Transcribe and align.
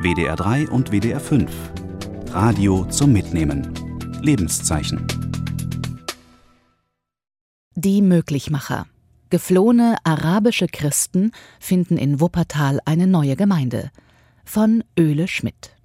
WDR 0.00 0.36
3 0.36 0.68
und 0.68 0.92
WDR 0.92 1.18
5. 1.18 1.50
Radio 2.30 2.84
zum 2.84 3.12
Mitnehmen. 3.12 3.74
Lebenszeichen. 4.22 5.04
Die 7.74 8.00
Möglichmacher. 8.00 8.86
Geflohene 9.30 9.96
arabische 10.04 10.68
Christen 10.68 11.32
finden 11.58 11.96
in 11.96 12.20
Wuppertal 12.20 12.78
eine 12.84 13.08
neue 13.08 13.34
Gemeinde. 13.34 13.90
Von 14.44 14.84
Öle 14.96 15.26
Schmidt. 15.26 15.77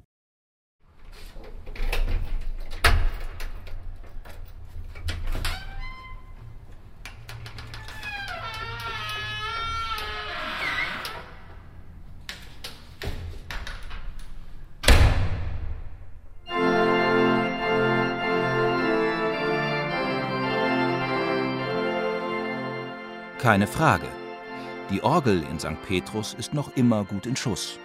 Keine 23.43 23.67
Frage. 23.67 24.07
Die 24.89 25.03
Orgel 25.03 25.43
in 25.51 25.59
St. 25.59 25.75
Petrus 25.85 26.33
ist 26.33 26.53
noch 26.53 26.77
immer 26.77 27.03
gut 27.03 27.25
in 27.25 27.35
Schuss. 27.35 27.77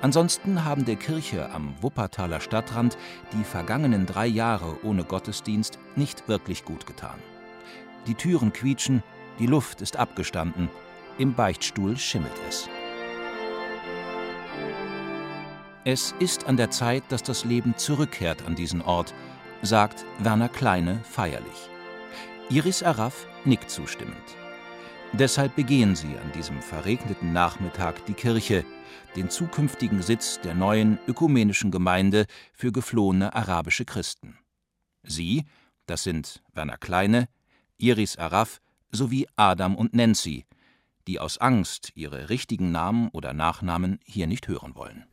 Ansonsten 0.00 0.64
haben 0.64 0.86
der 0.86 0.96
Kirche 0.96 1.50
am 1.50 1.74
Wuppertaler 1.82 2.40
Stadtrand 2.40 2.96
die 3.34 3.44
vergangenen 3.44 4.06
drei 4.06 4.26
Jahre 4.26 4.78
ohne 4.82 5.04
Gottesdienst 5.04 5.78
nicht 5.96 6.28
wirklich 6.28 6.64
gut 6.64 6.86
getan. 6.86 7.18
Die 8.06 8.14
Türen 8.14 8.54
quietschen, 8.54 9.02
die 9.38 9.46
Luft 9.46 9.82
ist 9.82 9.98
abgestanden, 9.98 10.70
im 11.18 11.34
Beichtstuhl 11.34 11.98
schimmelt 11.98 12.40
es. 12.48 12.66
Es 15.84 16.14
ist 16.20 16.46
an 16.46 16.56
der 16.56 16.70
Zeit, 16.70 17.02
dass 17.10 17.22
das 17.22 17.44
Leben 17.44 17.76
zurückkehrt 17.76 18.46
an 18.46 18.54
diesen 18.54 18.80
Ort, 18.80 19.12
sagt 19.60 20.06
Werner 20.20 20.48
Kleine 20.48 21.00
feierlich. 21.04 21.68
Iris 22.48 22.82
Araf 22.82 23.26
nickt 23.44 23.70
zustimmend. 23.70 24.39
Deshalb 25.12 25.56
begehen 25.56 25.96
sie 25.96 26.16
an 26.16 26.32
diesem 26.32 26.62
verregneten 26.62 27.32
Nachmittag 27.32 28.06
die 28.06 28.14
Kirche, 28.14 28.64
den 29.16 29.28
zukünftigen 29.28 30.02
Sitz 30.02 30.40
der 30.40 30.54
neuen 30.54 30.98
ökumenischen 31.08 31.72
Gemeinde 31.72 32.26
für 32.54 32.70
geflohene 32.70 33.34
arabische 33.34 33.84
Christen. 33.84 34.38
Sie, 35.02 35.44
das 35.86 36.04
sind 36.04 36.42
Werner 36.52 36.78
Kleine, 36.78 37.28
Iris 37.76 38.18
Araf 38.18 38.60
sowie 38.92 39.26
Adam 39.34 39.74
und 39.74 39.94
Nancy, 39.94 40.46
die 41.08 41.18
aus 41.18 41.38
Angst 41.38 41.90
ihre 41.96 42.28
richtigen 42.28 42.70
Namen 42.70 43.08
oder 43.08 43.32
Nachnamen 43.32 43.98
hier 44.04 44.28
nicht 44.28 44.46
hören 44.46 44.76
wollen. 44.76 45.09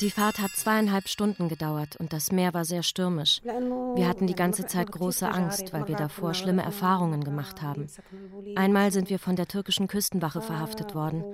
Die 0.00 0.10
Fahrt 0.10 0.38
hat 0.38 0.50
zweieinhalb 0.52 1.08
Stunden 1.08 1.48
gedauert 1.48 1.96
und 1.96 2.12
das 2.12 2.30
Meer 2.30 2.54
war 2.54 2.64
sehr 2.64 2.82
stürmisch. 2.82 3.40
Wir 3.42 4.06
hatten 4.06 4.26
die 4.26 4.34
ganze 4.34 4.66
Zeit 4.66 4.92
große 4.92 5.28
Angst, 5.28 5.72
weil 5.72 5.88
wir 5.88 5.96
davor 5.96 6.34
schlimme 6.34 6.62
Erfahrungen 6.62 7.24
gemacht 7.24 7.60
haben. 7.60 7.88
Einmal 8.54 8.92
sind 8.92 9.10
wir 9.10 9.18
von 9.18 9.34
der 9.36 9.48
türkischen 9.48 9.88
Küstenwache 9.88 10.40
verhaftet 10.40 10.94
worden. 10.94 11.24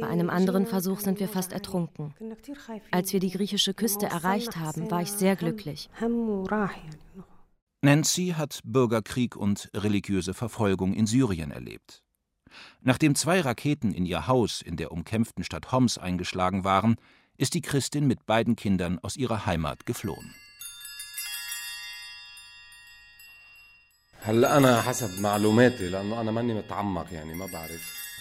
Bei 0.00 0.08
einem 0.08 0.30
anderen 0.30 0.66
Versuch 0.66 1.00
sind 1.00 1.20
wir 1.20 1.28
fast 1.28 1.52
ertrunken. 1.52 2.14
Als 2.90 3.12
wir 3.12 3.20
die 3.20 3.30
griechische 3.30 3.74
Küste 3.74 4.06
erreicht 4.06 4.56
haben, 4.56 4.90
war 4.90 5.02
ich 5.02 5.12
sehr 5.12 5.36
glücklich. 5.36 5.90
Nancy 7.82 8.34
hat 8.36 8.60
Bürgerkrieg 8.64 9.36
und 9.36 9.70
religiöse 9.74 10.34
Verfolgung 10.34 10.94
in 10.94 11.06
Syrien 11.06 11.50
erlebt. 11.50 12.02
Nachdem 12.80 13.14
zwei 13.14 13.40
Raketen 13.40 13.92
in 13.92 14.06
ihr 14.06 14.26
Haus 14.26 14.62
in 14.62 14.76
der 14.76 14.92
umkämpften 14.92 15.44
Stadt 15.44 15.72
Homs 15.72 15.98
eingeschlagen 15.98 16.64
waren, 16.64 16.96
ist 17.36 17.54
die 17.54 17.62
Christin 17.62 18.06
mit 18.06 18.26
beiden 18.26 18.56
Kindern 18.56 18.98
aus 18.98 19.16
ihrer 19.16 19.46
Heimat 19.46 19.86
geflohen. 19.86 20.34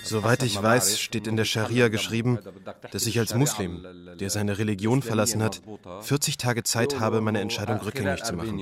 Soweit 0.03 0.44
ich 0.44 0.62
weiß, 0.62 1.00
steht 1.00 1.28
in 1.28 1.35
der 1.38 1.45
Scharia 1.45 1.88
geschrieben, 1.88 2.39
dass 2.91 3.06
ich 3.06 3.19
als 3.19 3.35
Muslim, 3.35 3.85
der 4.19 4.29
seine 4.29 4.57
Religion 4.57 5.01
verlassen 5.01 5.44
hat, 5.44 5.62
40 6.01 6.38
Tage 6.38 6.63
Zeit 6.63 7.00
habe, 7.00 7.22
meine 7.22 7.41
Entscheidung 7.41 7.78
rückgängig 7.78 8.23
zu 8.23 8.35
machen. 8.35 8.59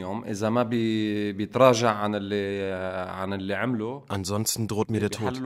Ansonsten 4.07 4.67
droht 4.67 4.91
mir 4.91 4.99
der 4.99 5.11
Tod. 5.11 5.41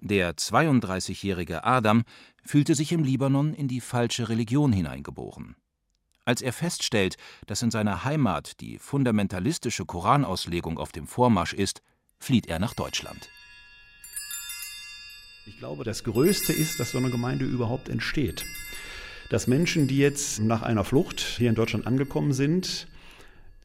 Der 0.00 0.34
32-jährige 0.34 1.64
Adam 1.64 2.02
fühlte 2.44 2.74
sich 2.74 2.92
im 2.92 3.02
Libanon 3.04 3.54
in 3.54 3.68
die 3.68 3.80
falsche 3.80 4.28
Religion 4.28 4.72
hineingeboren. 4.72 5.56
Als 6.26 6.40
er 6.40 6.52
feststellt, 6.52 7.16
dass 7.46 7.62
in 7.62 7.70
seiner 7.70 8.04
Heimat 8.04 8.60
die 8.60 8.78
fundamentalistische 8.78 9.84
Koranauslegung 9.84 10.78
auf 10.78 10.92
dem 10.92 11.06
Vormarsch 11.06 11.52
ist, 11.52 11.82
flieht 12.24 12.48
er 12.48 12.58
nach 12.58 12.72
Deutschland. 12.74 13.28
Ich 15.46 15.58
glaube, 15.58 15.84
das 15.84 16.04
Größte 16.04 16.54
ist, 16.54 16.80
dass 16.80 16.92
so 16.92 16.98
eine 16.98 17.10
Gemeinde 17.10 17.44
überhaupt 17.44 17.90
entsteht. 17.90 18.46
Dass 19.28 19.46
Menschen, 19.46 19.88
die 19.88 19.98
jetzt 19.98 20.40
nach 20.40 20.62
einer 20.62 20.84
Flucht 20.84 21.20
hier 21.20 21.50
in 21.50 21.54
Deutschland 21.54 21.86
angekommen 21.86 22.32
sind, 22.32 22.86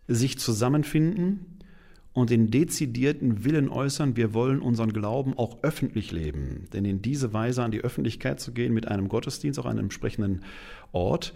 sich 0.07 0.37
zusammenfinden 0.39 1.59
und 2.11 2.31
den 2.31 2.51
dezidierten 2.51 3.45
Willen 3.45 3.69
äußern, 3.69 4.17
wir 4.17 4.33
wollen 4.33 4.59
unseren 4.59 4.91
Glauben 4.91 5.37
auch 5.37 5.63
öffentlich 5.63 6.11
leben. 6.11 6.67
Denn 6.73 6.83
in 6.83 7.01
diese 7.01 7.31
Weise 7.31 7.63
an 7.63 7.71
die 7.71 7.81
Öffentlichkeit 7.81 8.41
zu 8.41 8.51
gehen 8.51 8.73
mit 8.73 8.89
einem 8.89 9.07
Gottesdienst, 9.07 9.57
auch 9.59 9.65
an 9.65 9.77
einem 9.77 9.85
entsprechenden 9.85 10.43
Ort, 10.91 11.33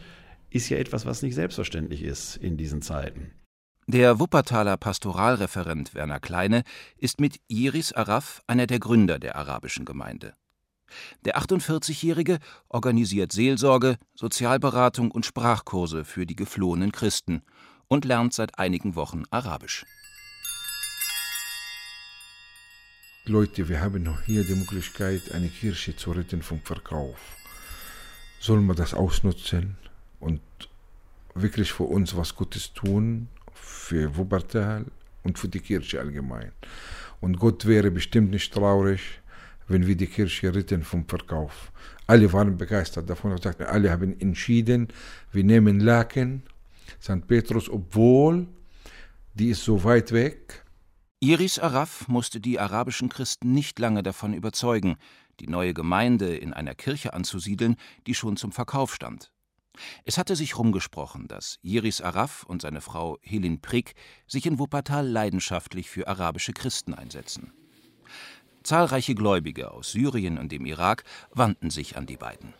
ist 0.50 0.68
ja 0.68 0.78
etwas, 0.78 1.06
was 1.06 1.22
nicht 1.22 1.36
selbstverständlich 1.36 2.04
ist 2.04 2.36
in 2.36 2.58
diesen 2.58 2.82
Zeiten. 2.82 3.32
Der 3.88 4.20
Wuppertaler 4.20 4.78
Pastoralreferent 4.78 5.94
Werner 5.94 6.20
Kleine 6.20 6.64
ist 6.98 7.20
mit 7.20 7.40
Iris 7.48 7.94
Araf 7.94 8.42
einer 8.48 8.68
der 8.68 8.80
Gründer 8.80 9.20
der 9.20 9.36
arabischen 9.36 9.86
Gemeinde. 9.86 10.34
Der 11.26 11.38
48-Jährige 11.38 12.40
organisiert 12.70 13.32
Seelsorge, 13.32 13.98
Sozialberatung 14.16 15.12
und 15.12 15.26
Sprachkurse 15.26 16.06
für 16.06 16.26
die 16.26 16.36
geflohenen 16.36 16.92
Christen 16.92 17.42
und 17.88 18.06
lernt 18.06 18.34
seit 18.34 18.58
einigen 18.60 18.96
Wochen 18.96 19.24
Arabisch. 19.32 19.86
Leute, 23.26 23.70
wir 23.70 23.82
haben 23.82 24.04
noch 24.04 24.22
hier 24.22 24.44
die 24.44 24.56
Möglichkeit, 24.56 25.32
eine 25.32 25.48
Kirche 25.48 25.96
zu 25.96 26.12
retten 26.12 26.42
vom 26.42 26.62
Verkauf. 26.62 27.18
Sollen 28.40 28.66
wir 28.66 28.76
das 28.76 28.94
ausnutzen? 28.94 29.78
und 30.24 30.42
wirklich 31.36 31.74
für 31.74 31.84
uns 31.84 32.16
was 32.16 32.36
Gutes 32.36 32.74
tun, 32.74 33.28
für 33.54 34.16
Wuppertal 34.16 34.86
und 35.24 35.40
für 35.40 35.48
die 35.48 35.60
Kirche 35.60 36.00
allgemein. 36.00 36.52
Und 37.22 37.40
Gott 37.40 37.66
wäre 37.66 37.92
bestimmt 37.92 38.32
nicht 38.32 38.54
traurig, 38.54 39.22
wenn 39.68 39.88
wir 39.88 39.96
die 39.96 40.08
Kirche 40.08 40.54
retten 40.54 40.84
vom 40.84 41.08
Verkauf. 41.08 41.72
Alle 42.06 42.32
waren 42.34 42.58
begeistert 42.58 43.10
davon 43.10 43.32
und 43.32 43.42
sagten, 43.42 43.64
alle 43.64 43.92
haben 43.92 44.20
entschieden, 44.20 44.90
wir 45.32 45.44
nehmen 45.44 45.80
Laken, 45.80 46.44
St. 47.02 47.26
Petrus, 47.28 47.70
obwohl 47.70 48.48
die 49.34 49.50
ist 49.50 49.64
so 49.64 49.84
weit 49.84 50.12
weg. 50.12 50.64
Iris 51.22 51.58
Araf 51.58 52.08
musste 52.08 52.40
die 52.40 52.60
arabischen 52.60 53.10
Christen 53.10 53.54
nicht 53.54 53.80
lange 53.80 54.04
davon 54.04 54.34
überzeugen, 54.34 54.98
die 55.40 55.48
neue 55.48 55.74
Gemeinde 55.74 56.36
in 56.36 56.54
einer 56.54 56.76
Kirche 56.76 57.14
anzusiedeln, 57.14 57.78
die 58.06 58.14
schon 58.14 58.38
zum 58.38 58.52
Verkauf 58.52 58.94
stand. 58.94 59.33
Es 60.06 60.18
hatte 60.18 60.36
sich 60.36 60.58
rumgesprochen, 60.58 61.28
dass 61.28 61.60
Jiris 61.62 62.02
Araf 62.02 62.44
und 62.44 62.62
seine 62.62 62.82
Frau 62.82 63.18
Helin 63.22 63.62
Prick 63.62 63.96
sich 64.28 64.46
in 64.46 64.60
Wuppertal 64.60 65.08
leidenschaftlich 65.08 65.90
für 65.90 66.08
arabische 66.08 66.54
Christen 66.54 66.94
einsetzen. 66.94 67.52
Zahlreiche 68.64 69.16
Gläubige 69.16 69.72
aus 69.72 69.92
Syrien 69.92 70.38
und 70.38 70.52
dem 70.52 70.66
Irak 70.66 71.04
wandten 71.32 71.70
sich 71.70 71.98
an 71.98 72.06
die 72.06 72.18
beiden. 72.18 72.54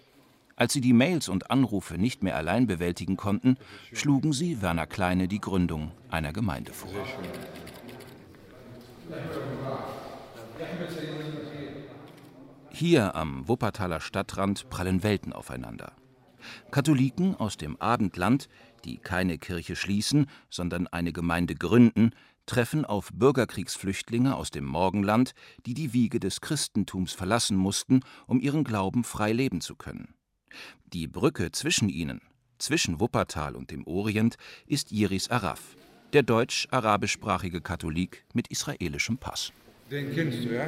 Als 0.56 0.74
sie 0.74 0.82
die 0.82 0.94
Mails 0.94 1.30
und 1.30 1.50
Anrufe 1.50 1.98
nicht 1.98 2.24
mehr 2.24 2.36
allein 2.36 2.68
bewältigen 2.68 3.18
konnten, 3.18 3.58
schlugen 3.92 4.34
sie 4.34 4.62
Werner 4.62 4.86
Kleine 4.86 5.28
die 5.28 5.40
Gründung 5.40 5.92
einer 6.10 6.34
Gemeinde 6.34 6.74
vor. 6.74 6.92
Hier 12.70 13.16
am 13.16 13.48
Wuppertaler 13.48 14.02
Stadtrand 14.02 14.70
prallen 14.70 15.04
Welten 15.04 15.34
aufeinander. 15.34 15.94
Katholiken 16.72 17.36
aus 17.36 17.58
dem 17.58 17.80
Abendland, 17.80 18.48
die 18.86 18.98
keine 18.98 19.38
Kirche 19.38 19.76
schließen, 19.76 20.28
sondern 20.50 20.88
eine 20.88 21.14
Gemeinde 21.14 21.56
gründen, 21.56 22.12
treffen 22.46 22.86
auf 22.86 23.10
Bürgerkriegsflüchtlinge 23.14 24.36
aus 24.36 24.52
dem 24.52 24.66
Morgenland, 24.66 25.34
die 25.66 25.74
die 25.74 25.94
Wiege 25.94 26.20
des 26.20 26.42
Christentums 26.42 27.14
verlassen 27.14 27.58
mussten, 27.58 28.02
um 28.28 28.40
ihren 28.40 28.64
Glauben 28.64 29.04
frei 29.04 29.32
leben 29.32 29.62
zu 29.62 29.76
können. 29.76 30.14
Die 30.92 31.08
Brücke 31.08 31.52
zwischen 31.52 31.90
ihnen, 31.90 32.22
Zwischen 32.64 33.02
Wuppertal 33.02 33.58
und 33.58 33.72
dem 33.72 33.86
Orient 33.86 34.38
ist 34.68 34.90
Yiris 34.92 35.30
Araf, 35.30 35.76
der 36.14 36.24
deutsch-arabischsprachige 36.24 37.60
Katholik 37.60 38.24
mit 38.34 38.48
israelischem 38.48 39.18
Pass. 39.18 39.52
Den 39.92 40.16
kennst 40.16 40.46
du, 40.46 40.56
ja? 40.56 40.68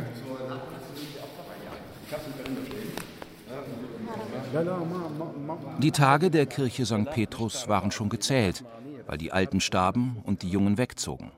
Die 5.79 5.91
Tage 5.91 6.31
der 6.31 6.45
Kirche 6.45 6.85
St. 6.85 7.05
Petrus 7.11 7.67
waren 7.67 7.91
schon 7.91 8.09
gezählt, 8.09 8.63
weil 9.05 9.17
die 9.17 9.31
Alten 9.31 9.61
starben 9.61 10.17
und 10.23 10.41
die 10.41 10.49
Jungen 10.49 10.77
wegzogen. 10.77 11.31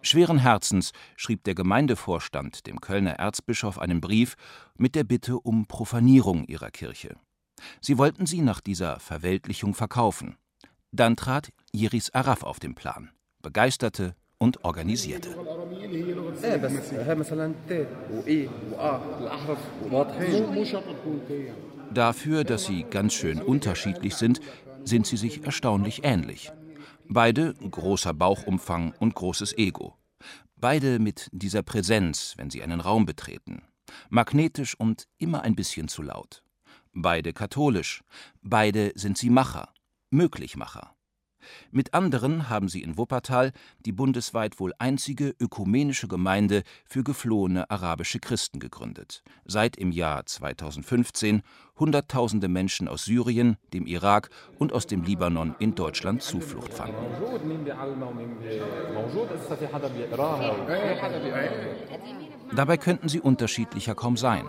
Schweren 0.00 0.38
Herzens 0.38 0.92
schrieb 1.16 1.44
der 1.44 1.54
Gemeindevorstand 1.54 2.66
dem 2.66 2.80
Kölner 2.80 3.12
Erzbischof 3.12 3.78
einen 3.78 4.00
Brief 4.00 4.36
mit 4.76 4.94
der 4.94 5.04
Bitte 5.04 5.38
um 5.38 5.66
Profanierung 5.66 6.44
ihrer 6.44 6.70
Kirche. 6.70 7.16
Sie 7.80 7.98
wollten 7.98 8.26
sie 8.26 8.40
nach 8.40 8.60
dieser 8.60 9.00
Verweltlichung 9.00 9.74
verkaufen. 9.74 10.36
Dann 10.92 11.16
trat 11.16 11.50
Yiris 11.72 12.10
Araf 12.14 12.42
auf 12.42 12.60
den 12.60 12.74
Plan, 12.74 13.10
begeisterte 13.42 14.14
und 14.38 14.64
organisierte. 14.64 15.34
Dafür, 21.92 22.44
dass 22.44 22.66
sie 22.66 22.84
ganz 22.84 23.14
schön 23.14 23.40
unterschiedlich 23.40 24.14
sind, 24.14 24.40
sind 24.84 25.06
sie 25.06 25.16
sich 25.16 25.44
erstaunlich 25.44 26.04
ähnlich. 26.04 26.52
Beide 27.08 27.54
großer 27.54 28.12
Bauchumfang 28.12 28.92
und 28.98 29.14
großes 29.14 29.56
Ego. 29.56 29.96
Beide 30.56 30.98
mit 30.98 31.28
dieser 31.32 31.62
Präsenz, 31.62 32.34
wenn 32.36 32.50
sie 32.50 32.62
einen 32.62 32.80
Raum 32.80 33.06
betreten. 33.06 33.62
Magnetisch 34.10 34.78
und 34.78 35.08
immer 35.16 35.42
ein 35.42 35.56
bisschen 35.56 35.88
zu 35.88 36.02
laut. 36.02 36.42
Beide 36.92 37.32
katholisch. 37.32 38.02
Beide 38.42 38.92
sind 38.94 39.16
sie 39.16 39.30
Macher, 39.30 39.72
Möglichmacher. 40.10 40.97
Mit 41.70 41.94
anderen 41.94 42.48
haben 42.48 42.68
sie 42.68 42.82
in 42.82 42.96
Wuppertal 42.96 43.52
die 43.84 43.92
bundesweit 43.92 44.60
wohl 44.60 44.72
einzige 44.78 45.34
ökumenische 45.40 46.08
Gemeinde 46.08 46.62
für 46.86 47.02
geflohene 47.02 47.70
arabische 47.70 48.20
Christen 48.20 48.60
gegründet, 48.60 49.22
seit 49.44 49.76
im 49.76 49.92
Jahr 49.92 50.26
2015 50.26 51.42
Hunderttausende 51.78 52.48
Menschen 52.48 52.88
aus 52.88 53.04
Syrien, 53.04 53.56
dem 53.72 53.86
Irak 53.86 54.30
und 54.58 54.72
aus 54.72 54.86
dem 54.86 55.04
Libanon 55.04 55.54
in 55.60 55.76
Deutschland 55.76 56.22
Zuflucht 56.22 56.74
fanden. 56.74 56.96
Dabei 62.54 62.76
könnten 62.76 63.08
sie 63.08 63.20
unterschiedlicher 63.20 63.94
kaum 63.94 64.16
sein. 64.16 64.44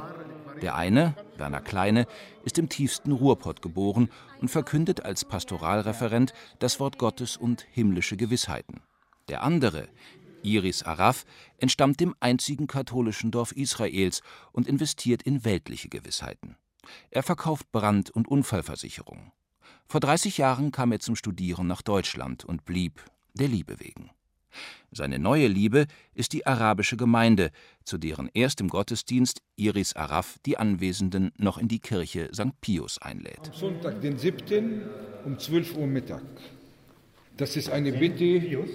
Der 0.61 0.75
eine, 0.75 1.15
Werner 1.39 1.61
Kleine, 1.61 2.05
ist 2.43 2.57
im 2.57 2.69
tiefsten 2.69 3.11
Ruhrpott 3.11 3.61
geboren 3.61 4.09
und 4.39 4.49
verkündet 4.49 5.03
als 5.05 5.25
Pastoralreferent 5.25 6.33
das 6.59 6.79
Wort 6.79 6.97
Gottes 6.97 7.37
und 7.37 7.65
himmlische 7.71 8.17
Gewissheiten. 8.17 8.81
Der 9.29 9.43
andere, 9.43 9.87
Iris 10.43 10.83
Araf, 10.83 11.25
entstammt 11.57 11.99
dem 11.99 12.15
einzigen 12.19 12.67
katholischen 12.67 13.31
Dorf 13.31 13.51
Israels 13.51 14.21
und 14.51 14.67
investiert 14.67 15.23
in 15.23 15.43
weltliche 15.45 15.89
Gewissheiten. 15.89 16.57
Er 17.11 17.23
verkauft 17.23 17.71
Brand- 17.71 18.09
und 18.09 18.27
Unfallversicherung. 18.27 19.31
Vor 19.87 19.99
30 19.99 20.37
Jahren 20.37 20.71
kam 20.71 20.91
er 20.91 20.99
zum 20.99 21.15
Studieren 21.15 21.67
nach 21.67 21.81
Deutschland 21.81 22.45
und 22.45 22.65
blieb 22.65 23.03
der 23.33 23.47
Liebe 23.47 23.79
wegen. 23.79 24.11
Seine 24.91 25.19
neue 25.19 25.47
Liebe 25.47 25.85
ist 26.13 26.33
die 26.33 26.45
arabische 26.47 26.97
Gemeinde, 26.97 27.51
zu 27.83 27.97
deren 27.97 28.29
erstem 28.33 28.69
Gottesdienst 28.69 29.41
Iris 29.55 29.95
Araf 29.95 30.37
die 30.45 30.57
Anwesenden 30.57 31.31
noch 31.37 31.57
in 31.57 31.67
die 31.67 31.79
Kirche 31.79 32.29
St. 32.33 32.59
Pius 32.61 32.99
einlädt. 33.01 33.47
Am 33.47 33.53
Sonntag, 33.53 34.01
den 34.01 34.17
7. 34.17 34.81
um 35.25 35.37
12 35.37 35.77
Uhr 35.77 35.87
Mittag. 35.87 36.23
Das 37.37 37.55
ist 37.55 37.69
eine 37.69 37.93
Bitte, 37.93 38.65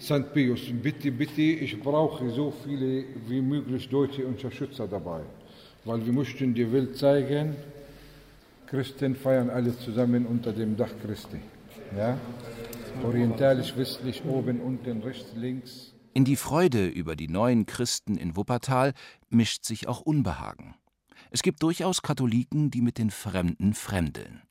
St. 0.00 0.32
Pius, 0.34 0.60
bitte, 0.82 1.12
bitte, 1.12 1.42
ich 1.42 1.78
brauche 1.78 2.28
so 2.30 2.52
viele 2.64 3.04
wie 3.28 3.40
möglich 3.40 3.88
deutsche 3.88 4.26
Unterstützer 4.26 4.88
dabei, 4.88 5.20
weil 5.84 6.04
wir 6.04 6.12
möchten 6.12 6.52
die 6.52 6.72
Welt 6.72 6.96
zeigen, 6.96 7.54
Christen 8.66 9.14
feiern 9.14 9.48
alle 9.50 9.78
zusammen 9.78 10.26
unter 10.26 10.52
dem 10.52 10.76
Dach 10.76 10.90
Christi. 11.00 11.38
Ja? 11.96 12.18
Orientalisch, 13.04 13.76
westlich, 13.76 14.24
oben, 14.24 14.60
unten, 14.60 15.02
rechts, 15.02 15.32
links. 15.34 15.94
In 16.14 16.24
die 16.24 16.36
Freude 16.36 16.86
über 16.86 17.16
die 17.16 17.28
neuen 17.28 17.64
Christen 17.66 18.16
in 18.16 18.36
Wuppertal 18.36 18.92
mischt 19.28 19.64
sich 19.64 19.86
auch 19.86 20.00
Unbehagen. 20.00 20.74
Es 21.30 21.42
gibt 21.42 21.62
durchaus 21.62 22.02
Katholiken, 22.02 22.70
die 22.70 22.80
mit 22.80 22.98
den 22.98 23.10
Fremden 23.10 23.74
fremdeln. 23.74 24.42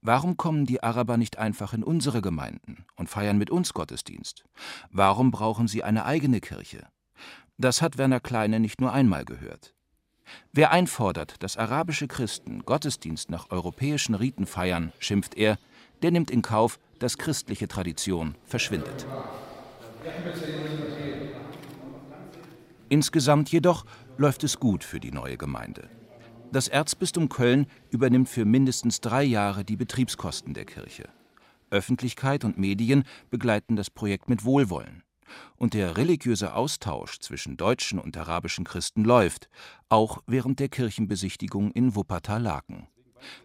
Warum 0.00 0.36
kommen 0.36 0.66
die 0.66 0.82
Araber 0.82 1.16
nicht 1.16 1.38
einfach 1.38 1.72
in 1.72 1.82
unsere 1.82 2.20
Gemeinden 2.20 2.84
und 2.96 3.08
feiern 3.08 3.38
mit 3.38 3.50
uns 3.50 3.72
Gottesdienst? 3.72 4.44
Warum 4.90 5.30
brauchen 5.30 5.66
sie 5.66 5.82
eine 5.82 6.04
eigene 6.04 6.40
Kirche? 6.40 6.86
Das 7.56 7.82
hat 7.82 7.98
Werner 7.98 8.20
Kleine 8.20 8.60
nicht 8.60 8.80
nur 8.80 8.92
einmal 8.92 9.24
gehört. 9.24 9.74
Wer 10.52 10.70
einfordert, 10.70 11.42
dass 11.42 11.56
arabische 11.56 12.08
Christen 12.08 12.64
Gottesdienst 12.64 13.30
nach 13.30 13.50
europäischen 13.50 14.14
Riten 14.14 14.46
feiern, 14.46 14.92
schimpft 14.98 15.36
er, 15.36 15.58
der 16.02 16.10
nimmt 16.10 16.30
in 16.30 16.42
Kauf, 16.42 16.78
dass 17.04 17.18
christliche 17.18 17.68
Tradition 17.68 18.34
verschwindet. 18.46 19.06
Insgesamt 22.88 23.52
jedoch 23.52 23.84
läuft 24.16 24.42
es 24.42 24.58
gut 24.58 24.82
für 24.84 25.00
die 25.00 25.12
neue 25.12 25.36
Gemeinde. 25.36 25.90
Das 26.50 26.66
Erzbistum 26.66 27.28
Köln 27.28 27.66
übernimmt 27.90 28.30
für 28.30 28.46
mindestens 28.46 29.02
drei 29.02 29.22
Jahre 29.22 29.66
die 29.66 29.76
Betriebskosten 29.76 30.54
der 30.54 30.64
Kirche. 30.64 31.10
Öffentlichkeit 31.68 32.42
und 32.42 32.56
Medien 32.56 33.04
begleiten 33.28 33.76
das 33.76 33.90
Projekt 33.90 34.30
mit 34.30 34.46
Wohlwollen. 34.46 35.02
Und 35.56 35.74
der 35.74 35.98
religiöse 35.98 36.54
Austausch 36.54 37.18
zwischen 37.18 37.58
deutschen 37.58 37.98
und 37.98 38.16
arabischen 38.16 38.64
Christen 38.64 39.04
läuft, 39.04 39.50
auch 39.90 40.22
während 40.26 40.58
der 40.58 40.70
Kirchenbesichtigung 40.70 41.70
in 41.72 41.94
Wuppertal-Laken. 41.94 42.86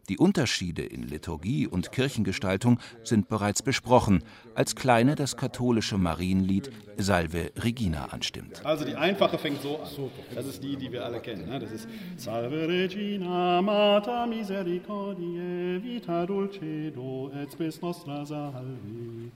Die 0.10 0.18
Unterschiede 0.18 0.84
in 0.84 1.04
Liturgie 1.04 1.68
und 1.68 1.92
Kirchengestaltung 1.92 2.80
sind 3.04 3.28
bereits 3.30 3.62
besprochen, 3.62 4.24
als 4.56 4.76
Kleine 4.76 5.16
das 5.16 5.38
katholische 5.38 5.98
Marienlied 5.98 6.72
Salve 6.98 7.52
Regina 7.58 8.06
anstimmt. 8.06 8.66
Also 8.66 8.86
die 8.86 8.96
einfache 8.96 9.38
fängt 9.38 9.62
so 9.62 9.78
an. 9.78 9.90
Das 10.36 10.46
ist 10.46 10.64
die, 10.64 10.76
die 10.76 10.92
wir 10.92 11.06
alle 11.06 11.20
kennen. 11.20 11.48
Ne? 11.48 11.60
Das 11.60 11.72
ist 11.72 11.88
Salve 12.18 12.68
Regina, 12.68 13.62
Mater 13.62 14.28
Misericordiae, 14.28 15.82
vita 15.84 16.26
dulcedo 16.26 17.32
et 17.42 17.52
spes 17.52 17.82
nostra 17.82 18.26
salve. 18.26 19.32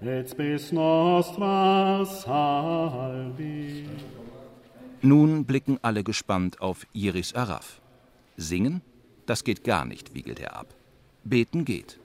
et 0.01 0.29
spes 0.29 0.73
nostra 0.73 2.03
salve. 2.03 3.85
Nun 5.01 5.45
blicken 5.45 5.79
alle 5.81 6.03
gespannt 6.03 6.59
auf 6.59 6.85
Iris 6.91 7.33
Araf. 7.33 7.79
Singen? 8.35 8.81
Das 9.25 9.45
geht 9.45 9.63
gar 9.63 9.85
nicht, 9.85 10.13
wiegelt 10.13 10.41
er 10.41 10.57
ab. 10.57 10.75
Beten 11.23 11.63
geht. 11.63 11.97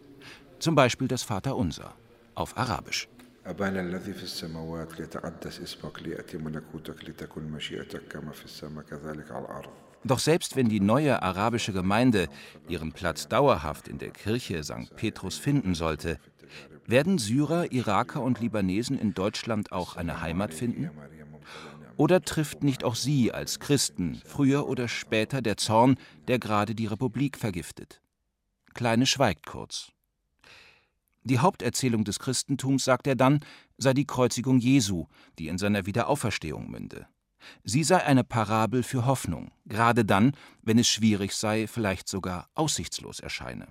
Zum 0.61 0.77
Beispiel 0.77 1.09
das 1.09 1.25
Vaterunser 1.25 1.95
auf 2.37 2.57
Arabisch. 2.57 3.09
أبانا 3.46 3.82
الذي 3.82 4.14
في 4.14 4.24
السماوات 4.24 5.00
ليتقدس 5.00 5.60
اسمك 5.60 6.02
ليأتي 6.02 6.38
ملكوتك 6.38 7.10
لتكن 7.10 7.44
مشيئتك 7.44 8.08
كما 8.08 8.32
في 8.32 8.46
السماء 8.46 8.84
كذلك 8.86 9.32
على 9.32 9.46
الأرض 9.46 9.70
Doch 10.04 10.20
selbst 10.20 10.56
wenn 10.56 10.70
die 10.70 10.80
neue 10.80 11.22
arabische 11.22 11.74
Gemeinde 11.74 12.30
ihren 12.70 12.94
Platz 12.94 13.28
dauerhaft 13.28 13.88
in 13.88 13.98
der 13.98 14.12
Kirche 14.12 14.64
St. 14.64 14.96
Petrus 14.96 15.38
finden 15.38 15.76
sollte, 15.76 16.20
werden 16.86 17.18
Syrer, 17.18 17.72
Iraker 17.72 18.22
und 18.22 18.40
Libanesen 18.40 18.98
in 18.98 19.14
Deutschland 19.14 19.72
auch 19.72 19.98
eine 19.98 20.22
Heimat 20.22 20.54
finden? 20.54 20.92
Oder 21.98 22.22
trifft 22.22 22.64
nicht 22.64 22.84
auch 22.84 22.96
sie 22.96 23.32
als 23.32 23.60
Christen 23.60 24.22
früher 24.24 24.68
oder 24.68 24.88
später 24.88 25.42
der 25.42 25.58
Zorn, 25.58 25.98
der 26.28 26.40
gerade 26.40 26.76
die 26.76 26.86
Republik 26.86 27.38
vergiftet? 27.38 28.02
Kleine 28.74 29.06
schweigt 29.06 29.46
kurz. 29.48 29.92
Die 31.25 31.39
Haupterzählung 31.39 32.05
des 32.05 32.19
Christentums, 32.19 32.85
sagt 32.85 33.07
er 33.07 33.15
dann, 33.15 33.41
sei 33.79 33.95
die 33.95 34.07
Kreuzigung 34.07 34.59
Jesu, 34.59 35.07
die 35.39 35.49
in 35.49 35.59
seiner 35.59 35.87
Wiederauferstehung 35.87 36.71
münde. 36.71 37.07
Sie 37.65 37.85
sei 37.85 38.03
eine 38.05 38.25
Parabel 38.25 38.83
für 38.83 39.07
Hoffnung, 39.07 39.51
gerade 39.65 40.05
dann, 40.05 40.33
wenn 40.63 40.79
es 40.79 40.89
schwierig 40.89 41.35
sei, 41.35 41.67
vielleicht 41.67 42.09
sogar 42.09 42.49
aussichtslos 42.55 43.21
erscheine. 43.21 43.69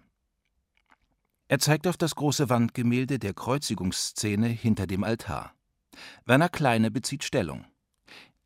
Er 1.48 1.60
zeigt 1.60 1.88
auf 1.88 1.98
das 1.98 2.16
große 2.16 2.50
Wandgemälde 2.50 3.20
der 3.20 3.34
Kreuzigungsszene 3.34 4.48
hinter 4.48 4.88
dem 4.88 5.04
Altar. 5.04 5.54
Werner 6.26 6.50
Kleine 6.50 6.92
bezieht 6.92 7.24
Stellung. 7.24 7.66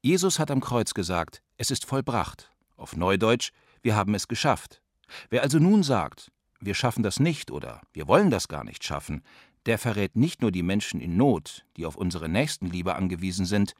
Jesus 0.01 0.39
hat 0.39 0.49
am 0.49 0.61
Kreuz 0.61 0.93
gesagt, 0.93 1.41
es 1.57 1.69
ist 1.69 1.85
vollbracht. 1.85 2.51
Auf 2.75 2.95
Neudeutsch, 2.95 3.51
wir 3.81 3.95
haben 3.95 4.15
es 4.15 4.27
geschafft. 4.27 4.81
Wer 5.29 5.43
also 5.43 5.59
nun 5.59 5.83
sagt, 5.83 6.31
wir 6.59 6.73
schaffen 6.73 7.03
das 7.03 7.19
nicht 7.19 7.51
oder 7.51 7.81
wir 7.93 8.07
wollen 8.07 8.29
das 8.29 8.47
gar 8.47 8.63
nicht 8.63 8.83
schaffen, 8.83 9.23
der 9.65 9.77
verrät 9.77 10.15
nicht 10.15 10.41
nur 10.41 10.51
die 10.51 10.63
Menschen 10.63 10.99
in 10.99 11.17
Not, 11.17 11.65
die 11.77 11.85
auf 11.85 11.95
unsere 11.95 12.29
Nächstenliebe 12.29 12.95
angewiesen 12.95 13.45
sind, 13.45 13.73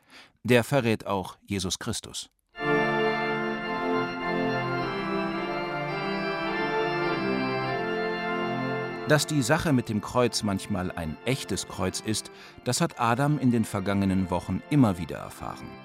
der 0.44 0.64
verrät 0.64 1.06
auch 1.06 1.38
Jesus 1.46 1.80
Christus. 1.80 2.30
Dass 9.08 9.28
die 9.28 9.44
Sache 9.44 9.72
mit 9.72 9.88
dem 9.90 10.02
Kreuz 10.02 10.42
manchmal 10.42 10.92
ein 10.92 11.16
echtes 11.26 11.68
Kreuz 11.68 12.00
ist, 12.00 12.32
das 12.64 12.82
hat 12.82 13.00
Adam 13.00 13.38
in 13.38 13.52
den 13.52 13.64
vergangenen 13.64 14.32
Wochen 14.32 14.64
immer 14.72 14.98
wieder 14.98 15.18
erfahren. 15.18 15.85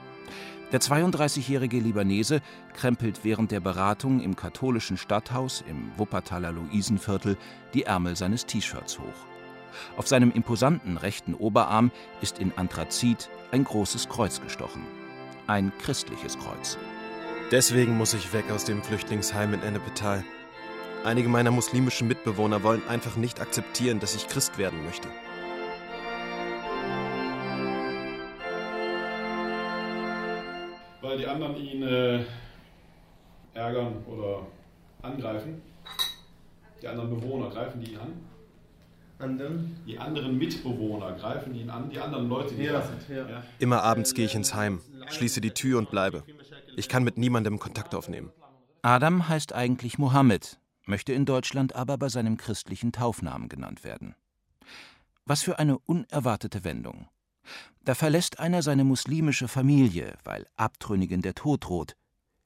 Der 0.73 0.81
32-jährige 0.81 1.81
Libanese 1.81 2.43
krempelt 2.75 3.25
während 3.25 3.51
der 3.51 3.59
Beratung 3.59 4.21
im 4.21 4.37
katholischen 4.37 4.97
Stadthaus 4.97 5.65
im 5.69 5.91
Wuppertaler 5.97 6.53
Luisenviertel 6.53 7.37
die 7.75 7.83
Ärmel 7.85 8.15
seines 8.15 8.47
T-Shirts 8.47 9.01
hoch. 9.01 9.27
Auf 9.97 10.07
seinem 10.07 10.31
imposanten 10.31 10.97
rechten 10.97 11.35
Oberarm 11.35 11.91
ist 12.21 12.39
in 12.39 12.53
Anthrazit 12.57 13.31
ein 13.51 13.65
großes 13.65 14.09
Kreuz 14.09 14.41
gestochen. 14.41 14.83
Ein 15.49 15.73
christliches 15.81 16.39
Kreuz. 16.39 16.79
Deswegen 17.51 17.97
muss 17.97 18.15
ich 18.15 18.33
weg 18.33 18.45
aus 18.53 18.65
dem 18.65 18.85
Flüchtlingsheim 18.85 19.55
in 19.55 19.63
Ennepetal. 19.63 20.25
Einige 21.05 21.29
meiner 21.29 21.51
muslimischen 21.51 22.07
Mitbewohner 22.07 22.63
wollen 22.63 22.87
einfach 22.89 23.17
nicht 23.17 23.41
akzeptieren, 23.41 23.99
dass 23.99 24.15
ich 24.15 24.29
Christ 24.29 24.57
werden 24.57 24.85
möchte. 24.85 25.09
Weil 31.01 31.19
die 31.19 31.27
anderen 31.27 31.57
ihn 31.57 31.83
äh, 31.83 32.25
ärgern 33.55 34.05
oder 34.07 34.47
angreifen. 35.03 35.63
Die 36.83 36.89
anderen 36.89 37.11
Bewohner 37.11 37.51
greifen 37.51 37.81
die 37.81 37.93
ihn 37.93 37.99
an 37.99 38.13
anderen? 39.21 39.77
Die 39.87 39.99
anderen 39.99 40.39
Mitbewohner 40.39 41.13
greifen 41.13 41.55
ihn 41.55 41.71
an, 41.71 41.91
die 41.91 41.99
anderen 41.99 42.29
Leute, 42.29 42.55
die 42.55 42.65
ja, 42.65 42.83
sind. 42.83 43.09
Ja. 43.09 43.43
Immer 43.59 43.83
abends 43.83 44.15
gehe 44.15 44.27
ich 44.27 44.35
ins 44.35 44.55
Heim, 44.55 44.81
schließe 45.09 45.41
die 45.41 45.53
Tür 45.53 45.79
und 45.79 45.91
bleibe. 45.91 46.25
Ich 46.77 46.89
kann 46.89 47.05
mit 47.05 47.19
niemandem 47.19 47.59
Kontakt 47.59 47.95
aufnehmen. 47.95 48.33
Adam 48.83 49.29
heißt 49.29 49.55
eigentlich 49.55 49.99
Mohammed, 49.99 50.59
möchte 50.87 51.13
in 51.13 51.27
Deutschland 51.27 51.77
aber 51.77 51.99
bei 51.99 52.09
seinem 52.09 52.37
christlichen 52.37 52.93
Taufnamen 52.93 53.49
genannt 53.49 53.85
werden. 53.85 54.15
Was 55.27 55.43
für 55.43 55.59
eine 55.59 55.79
unerwartete 55.79 56.65
Wendung. 56.65 57.09
Da 57.84 57.94
verlässt 57.94 58.40
einer 58.40 58.62
seine 58.62 58.84
muslimische 58.84 59.48
Familie, 59.48 60.18
weil 60.24 60.48
Abtrünnigen 60.56 61.22
der 61.22 61.36
Tod 61.36 61.66
droht. 61.66 61.96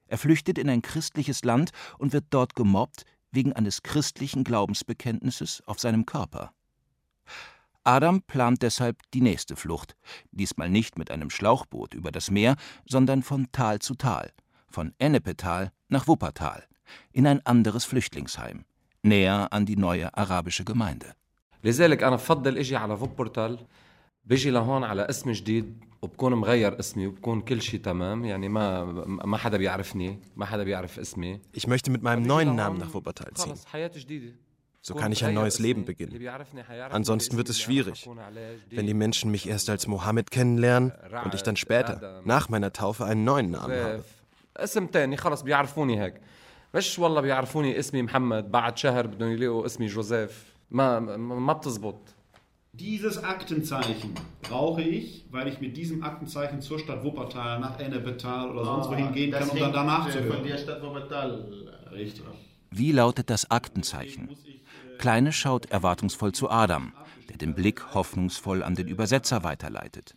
Er 0.08 0.18
flüchtet 0.18 0.58
in 0.58 0.70
ein 0.70 0.82
christliches 0.82 1.44
Land 1.44 1.72
und 1.98 2.14
wird 2.14 2.26
dort 2.30 2.56
gemobbt 2.56 3.06
wegen 3.32 3.54
eines 3.54 3.84
christlichen 3.84 4.44
Glaubensbekenntnisses 4.44 5.64
auf 5.66 5.80
seinem 5.80 6.06
Körper. 6.06 6.52
Adam 7.84 8.22
plant 8.24 8.62
deshalb 8.62 9.02
die 9.14 9.22
nächste 9.22 9.56
Flucht, 9.56 9.96
diesmal 10.32 10.70
nicht 10.70 10.98
mit 10.98 11.10
einem 11.12 11.30
Schlauchboot 11.30 11.94
über 11.94 12.12
das 12.12 12.30
Meer, 12.30 12.56
sondern 12.86 13.24
von 13.24 13.52
Tal 13.52 13.80
zu 13.80 13.96
Tal, 13.96 14.32
von 14.68 14.94
Ennepetal 14.98 15.72
nach 15.88 16.08
Wuppertal, 16.08 16.68
in 17.12 17.26
ein 17.26 17.46
anderes 17.46 17.86
Flüchtlingsheim, 17.86 18.66
näher 19.04 19.54
an 19.54 19.66
die 19.66 19.78
neue 19.78 20.16
arabische 20.18 20.66
Gemeinde. 20.66 21.16
لذلك 21.64 22.04
أنا 22.04 22.16
بفضل 22.16 22.58
إجي 22.58 22.76
على 22.76 22.98
فوبورتال 22.98 23.60
بيجي 24.26 24.50
لهون 24.50 24.84
على 24.84 25.02
اسم 25.02 25.32
جديد 25.32 25.84
وبكون 26.02 26.34
مغير 26.34 26.80
اسمي 26.80 27.08
وبكون 27.08 27.42
كل 27.42 27.62
شيء 27.62 27.80
تمام 27.80 28.26
يعني 28.26 28.50
ما 28.50 28.84
ما 29.26 29.38
حدا 29.38 29.58
بيعرفني 29.58 30.20
ما 30.36 30.46
حدا 30.46 30.64
بيعرف 30.64 31.00
اسمي 31.00 31.40
Ich 31.58 31.68
möchte 31.68 31.92
mit 31.92 32.04
meinem 32.04 32.24
neuen 32.24 32.56
Namen 32.56 32.78
nach 32.78 32.94
Wuppertal 32.94 33.32
ziehen. 33.34 33.56
So 34.82 34.96
kann 34.96 35.12
ich 35.12 35.26
ein 35.26 35.34
neues 35.34 35.60
Leben 35.60 35.84
beginnen. 35.86 36.14
Ansonsten 37.00 37.36
wird 37.38 37.50
es 37.50 37.60
schwierig, 37.60 38.10
wenn 38.78 38.88
die 38.88 38.94
Menschen 38.94 39.30
mich 39.30 39.48
erst 39.54 39.70
als 39.70 39.88
Mohammed 39.88 40.32
kennenlernen 40.32 40.94
und 41.26 41.34
ich 41.34 41.44
dann 41.44 41.58
später, 41.58 42.22
nach 42.24 42.48
meiner 42.54 42.72
Taufe, 42.72 43.04
einen 43.06 43.24
neuen 43.24 43.52
Namen 43.52 43.76
habe. 43.84 44.04
اسم 44.58 44.86
تاني 44.86 45.18
خلص 45.18 45.42
بيعرفوني 45.42 46.04
هيك 46.04 46.14
مش 46.76 47.00
والله 47.00 47.22
بيعرفوني 47.22 47.80
اسمي 47.80 48.02
محمد 48.02 48.52
بعد 48.52 48.78
شهر 48.78 49.08
بدهم 49.08 49.32
يلاقوا 49.32 49.66
اسمي 49.66 49.88
جوزيف 49.88 50.54
ما 50.72 51.00
ما 51.18 51.54
بتزبط 51.54 52.13
dieses 52.79 53.23
Aktenzeichen 53.23 54.15
brauche 54.43 54.83
ich, 54.83 55.27
weil 55.31 55.47
ich 55.47 55.61
mit 55.61 55.77
diesem 55.77 56.03
Aktenzeichen 56.03 56.61
zur 56.61 56.81
Stadt 56.81 57.05
Wuppertal, 57.05 57.61
nach 57.61 57.79
Ennepetal 57.79 58.51
oder 58.51 58.65
sonst 58.65 58.89
wohin 58.89 59.13
gehen 59.13 59.31
kann, 59.31 59.49
um 59.49 59.59
dann 59.59 59.73
danach 59.73 60.11
zu 60.11 60.21
hören. 60.21 60.39
Von 60.39 60.47
der 60.47 60.59
Stadt 60.59 60.83
Wuppertal. 60.83 61.53
Richtig. 61.93 62.25
Wie 62.73 62.91
lautet 62.91 63.31
das 63.31 63.49
Aktenzeichen? 63.49 64.29
Kleine 64.99 65.33
schaut 65.33 65.67
erwartungsvoll 65.67 66.33
zu 66.33 66.51
Adam, 66.51 66.93
der 67.29 67.37
den 67.37 67.55
Blick 67.55 67.95
hoffnungsvoll 67.95 68.65
an 68.65 68.75
den 68.75 68.89
Übersetzer 68.89 69.45
weiterleitet. 69.45 70.17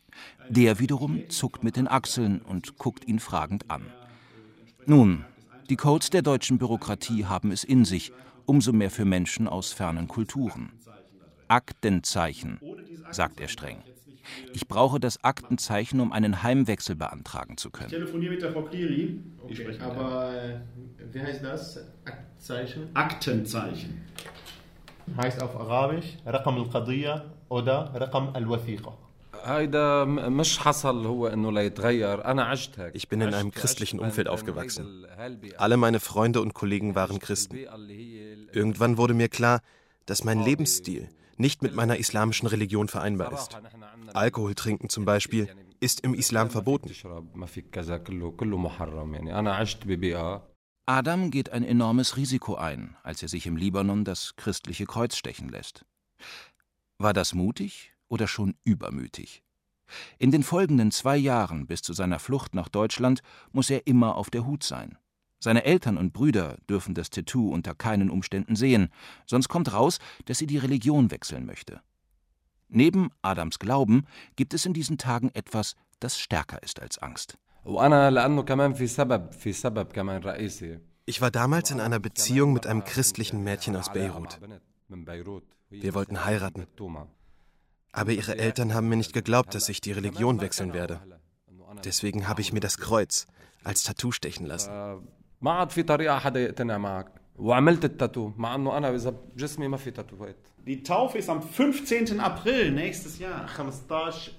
Der 0.50 0.80
wiederum 0.80 1.30
zuckt 1.30 1.64
mit 1.64 1.76
den 1.76 1.88
Achseln 1.88 2.42
und 2.42 2.80
guckt 2.80 3.08
ihn 3.08 3.20
fragend 3.20 3.70
an. 3.70 3.86
Nun, 4.88 5.26
die 5.70 5.76
Codes 5.76 6.10
der 6.10 6.24
deutschen 6.24 6.58
Bürokratie 6.58 7.26
haben 7.26 7.52
es 7.52 7.64
in 7.64 7.86
sich, 7.86 8.12
umso 8.48 8.74
mehr 8.74 8.90
für 8.90 9.06
Menschen 9.06 9.48
aus 9.48 9.74
fernen 9.74 10.08
Kulturen. 10.08 10.72
Aktenzeichen, 11.48 12.60
sagt 13.12 13.40
er 13.40 13.48
streng. 13.48 13.84
Ich 14.54 14.68
brauche 14.68 15.00
das 15.00 15.24
Aktenzeichen, 15.24 16.00
um 16.00 16.12
einen 16.12 16.44
Heimwechsel 16.44 16.96
beantragen 16.96 17.58
zu 17.58 17.70
können. 17.70 17.88
Ich 17.88 17.94
telefoniere 17.94 18.34
mit 18.34 18.42
der 18.42 18.52
Frau 18.52 18.64
Cleary. 18.64 19.20
Okay, 19.44 19.80
aber 19.80 20.34
äh, 20.36 20.60
wie 21.14 21.22
heißt 21.22 21.44
das? 21.44 21.80
Aktenzeichen? 22.06 22.90
Aktenzeichen. 22.94 24.02
Heißt 25.16 25.42
auf 25.42 25.56
Arabisch 25.56 26.18
Rakam 26.26 26.58
al-Qadiyya 26.58 27.26
oder 27.48 27.94
Rakam 27.94 28.30
al-Wathiqa. 28.34 28.98
Ich 32.94 33.08
bin 33.08 33.22
in 33.22 33.34
einem 33.34 33.52
christlichen 33.52 34.00
Umfeld 34.00 34.28
aufgewachsen. 34.28 35.06
Alle 35.58 35.78
meine 35.78 36.02
Freunde 36.02 36.42
und 36.42 36.54
Kollegen 36.54 36.96
waren 36.96 37.20
Christen. 37.20 37.58
Irgendwann 38.52 38.98
wurde 38.98 39.14
mir 39.14 39.30
klar, 39.30 39.62
dass 40.06 40.26
mein 40.26 40.42
Lebensstil, 40.42 41.08
nicht 41.38 41.62
mit 41.62 41.76
meiner 41.76 41.98
islamischen 41.98 42.48
Religion 42.48 42.88
vereinbar 42.88 43.32
ist. 43.34 43.58
Alkohol 44.14 44.56
trinken 44.56 44.90
zum 44.90 45.06
Beispiel 45.06 45.50
ist 45.80 46.02
im 46.02 46.14
Islam 46.14 46.50
verboten. 46.50 46.92
Adam 50.86 51.32
geht 51.32 51.50
ein 51.52 51.64
enormes 51.64 52.16
Risiko 52.18 52.56
ein, 52.56 52.96
als 53.04 53.22
er 53.22 53.28
sich 53.28 53.46
im 53.46 53.58
Libanon 53.58 54.06
das 54.06 54.36
christliche 54.38 54.86
Kreuz 54.86 55.18
stechen 55.18 55.50
lässt. 55.50 55.86
War 56.98 57.14
das 57.14 57.34
mutig 57.34 57.94
oder 58.08 58.28
schon 58.28 58.56
übermütig? 58.64 59.44
In 60.18 60.32
den 60.32 60.44
folgenden 60.44 60.92
zwei 60.92 61.18
Jahren 61.18 61.68
bis 61.68 61.82
zu 61.82 61.94
seiner 61.94 62.20
Flucht 62.20 62.56
nach 62.56 62.70
Deutschland 62.70 63.22
muss 63.52 63.70
er 63.70 63.86
immer 63.88 64.16
auf 64.16 64.30
der 64.30 64.46
Hut 64.46 64.64
sein. 64.64 64.98
Seine 65.40 65.66
Eltern 65.66 65.98
und 65.98 66.14
Brüder 66.14 66.58
dürfen 66.70 66.96
das 66.96 67.10
Tattoo 67.10 67.52
unter 67.52 67.76
keinen 67.76 68.10
Umständen 68.10 68.56
sehen, 68.56 68.90
sonst 69.26 69.50
kommt 69.50 69.72
raus, 69.72 70.00
dass 70.26 70.40
sie 70.40 70.48
die 70.48 70.58
Religion 70.58 71.12
wechseln 71.12 71.46
möchte. 71.46 71.82
Neben 72.70 73.12
Adams 73.22 73.60
Glauben 73.60 74.06
gibt 74.36 74.54
es 74.54 74.66
in 74.66 74.74
diesen 74.74 74.98
Tagen 74.98 75.30
etwas, 75.34 75.76
das 76.00 76.20
stärker 76.20 76.62
ist 76.64 76.82
als 76.82 76.98
Angst. 76.98 77.38
Ich 81.06 81.22
war 81.22 81.32
damals 81.32 81.72
in 81.72 81.80
einer 81.80 82.00
Beziehung 82.00 82.54
mit 82.54 82.68
einem 82.68 82.84
christlichen 82.84 83.44
Mädchen 83.44 83.76
aus 83.76 83.94
Beirut. 83.94 84.40
Wir 85.70 85.94
wollten 85.94 86.26
heiraten. 86.26 86.66
Aber 87.94 88.12
ihre 88.12 88.38
Eltern 88.38 88.74
haben 88.74 88.90
mir 88.90 88.98
nicht 88.98 89.14
geglaubt, 89.14 89.56
dass 89.56 89.70
ich 89.70 89.82
die 89.82 89.92
Religion 89.92 90.42
wechseln 90.42 90.74
werde. 90.74 91.00
Deswegen 91.84 92.28
habe 92.28 92.42
ich 92.42 92.54
mir 92.54 92.60
das 92.60 92.78
Kreuz 92.78 93.28
als 93.64 93.84
Tattoo 93.84 94.12
stechen 94.12 94.46
lassen. 94.46 94.72
ما 95.42 95.52
عاد 95.52 95.70
في 95.70 95.84
طريقة 95.84 96.20
حدا 96.20 96.40
يقتنع 96.40 96.78
معك 96.78 97.08
وعملت 97.40 97.86
التاتو 97.86 98.32
مع 98.38 98.56
إنه 98.56 98.78
أنا 98.78 98.96
إذا 98.96 99.14
جسمي 99.38 99.68
ما 99.68 99.78
في 99.78 99.92
تاتوهات 99.92 100.36
Die 100.68 100.84
Taufe 100.84 101.18
ist 101.18 101.30
am 101.30 101.42
15. 101.42 102.20
ابريل 102.26 102.76
nächstes 102.76 103.20
Jahr. 103.20 103.46
15 103.48 104.32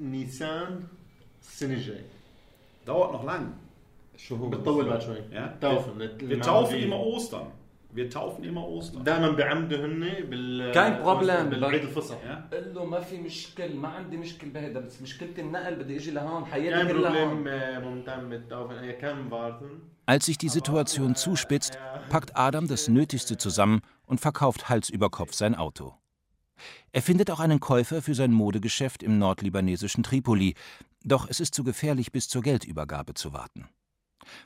نيسان 0.00 0.80
السنة 1.42 1.74
الجايه 1.74 2.04
دوت 2.86 3.12
noch 3.12 3.24
lang. 3.24 3.42
شهور 4.16 4.48
بتطول 4.48 4.88
بعد 4.88 5.00
شوي. 5.00 5.16
Yeah. 5.16 5.64
Taufe. 5.64 5.98
Wir 6.30 6.42
taufen 6.42 6.72
ايما 6.72 6.96
Ostern. 7.16 7.46
Wir 7.94 8.10
taufen 8.10 8.44
immer 8.44 8.68
Ostern. 8.68 9.02
دائما 9.02 9.30
بعمدوا 9.30 9.86
هن 9.86 10.24
بال 10.30 10.72
كان 10.74 11.02
بروبلم 11.02 11.50
بالعيد 11.50 11.82
الفصح 11.82 12.16
قل 12.52 12.74
له 12.74 12.84
ما 12.84 13.00
في 13.00 13.18
مشكل 13.18 13.74
ما 13.76 13.88
عندي 13.88 14.16
مشكل 14.16 14.48
بهيدا 14.48 14.80
بس 14.80 15.02
مشكلتي 15.02 15.40
النقل 15.40 15.74
بدي 15.74 15.96
إجي 15.96 16.10
لهون 16.10 16.44
حياتي 16.44 16.92
كلها 16.92 17.24
هون 17.24 17.48
آه، 17.48 17.70
كان 17.70 17.80
بروبلم 17.80 17.96
ممتعم 17.96 18.28
بالتوفن 18.28 18.90
كان 18.90 19.28
بارتن 19.28 19.78
Als 20.08 20.24
sich 20.24 20.38
die 20.38 20.48
Situation 20.48 21.14
zuspitzt, 21.16 21.78
packt 22.08 22.34
Adam 22.34 22.66
das 22.66 22.88
Nötigste 22.88 23.36
zusammen 23.36 23.82
und 24.06 24.22
verkauft 24.22 24.70
Hals 24.70 24.88
über 24.88 25.10
Kopf 25.10 25.34
sein 25.34 25.54
Auto. 25.54 25.92
Er 26.92 27.02
findet 27.02 27.30
auch 27.30 27.40
einen 27.40 27.60
Käufer 27.60 28.00
für 28.00 28.14
sein 28.14 28.32
Modegeschäft 28.32 29.02
im 29.02 29.18
nordlibanesischen 29.18 30.02
Tripoli, 30.02 30.54
doch 31.04 31.28
es 31.28 31.40
ist 31.40 31.54
zu 31.54 31.62
gefährlich, 31.62 32.10
bis 32.10 32.26
zur 32.26 32.40
Geldübergabe 32.40 33.12
zu 33.12 33.34
warten. 33.34 33.68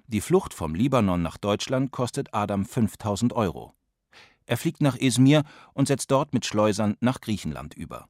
Die 0.09 0.21
Flucht 0.21 0.53
vom 0.53 0.75
Libanon 0.75 1.23
nach 1.23 1.37
Deutschland 1.37 1.93
kostet 1.93 2.35
Adam 2.35 2.65
5000 2.65 3.33
Euro. 3.33 3.73
Er 4.47 4.57
fliegt 4.57 4.81
nach 4.81 4.97
Izmir 4.97 5.45
und 5.75 5.87
setzt 5.87 6.11
dort 6.11 6.35
mit 6.35 6.45
Schleusern 6.45 6.97
nach 6.99 7.21
Griechenland 7.21 7.75
über. 7.75 8.09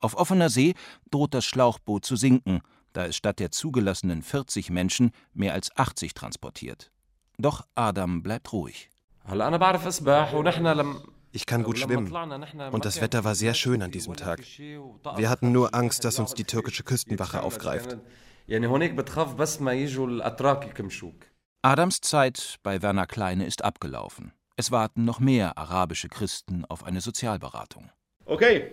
Auf 0.00 0.16
offener 0.16 0.48
See 0.48 0.72
droht 1.10 1.34
das 1.34 1.44
Schlauchboot 1.44 2.06
zu 2.06 2.16
sinken, 2.16 2.62
da 2.94 3.04
es 3.04 3.16
statt 3.16 3.40
der 3.40 3.50
zugelassenen 3.50 4.22
40 4.22 4.70
Menschen 4.70 5.10
mehr 5.34 5.52
als 5.52 5.76
80 5.76 6.14
transportiert. 6.14 6.93
Doch 7.38 7.66
Adam 7.74 8.22
bleibt 8.22 8.52
ruhig. 8.52 8.90
Ich 11.32 11.46
kann 11.46 11.62
gut 11.64 11.78
schwimmen. 11.78 12.12
Und 12.70 12.84
das 12.84 13.00
Wetter 13.00 13.24
war 13.24 13.34
sehr 13.34 13.54
schön 13.54 13.82
an 13.82 13.90
diesem 13.90 14.14
Tag. 14.14 14.40
Wir 15.16 15.28
hatten 15.28 15.50
nur 15.50 15.74
Angst, 15.74 16.04
dass 16.04 16.18
uns 16.18 16.34
die 16.34 16.44
türkische 16.44 16.84
Küstenwache 16.84 17.42
aufgreift. 17.42 17.96
Adams 21.62 22.00
Zeit 22.02 22.58
bei 22.62 22.82
Werner 22.82 23.06
Kleine 23.06 23.46
ist 23.46 23.64
abgelaufen. 23.64 24.32
Es 24.56 24.70
warten 24.70 25.04
noch 25.04 25.18
mehr 25.18 25.58
arabische 25.58 26.08
Christen 26.08 26.64
auf 26.66 26.84
eine 26.84 27.00
Sozialberatung. 27.00 27.90
Okay, 28.26 28.70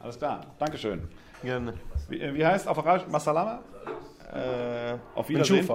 alles 0.00 0.16
klar. 0.16 0.54
Dankeschön. 0.58 1.08
Gerne. 1.42 1.74
Wie, 2.08 2.20
wie 2.34 2.46
heißt 2.46 2.66
auf 2.66 2.78
Arabisch 2.78 3.06
Masalama? 3.08 3.62
Äh, 4.32 4.96
auf 5.14 5.28
Wiedersehen. 5.28 5.66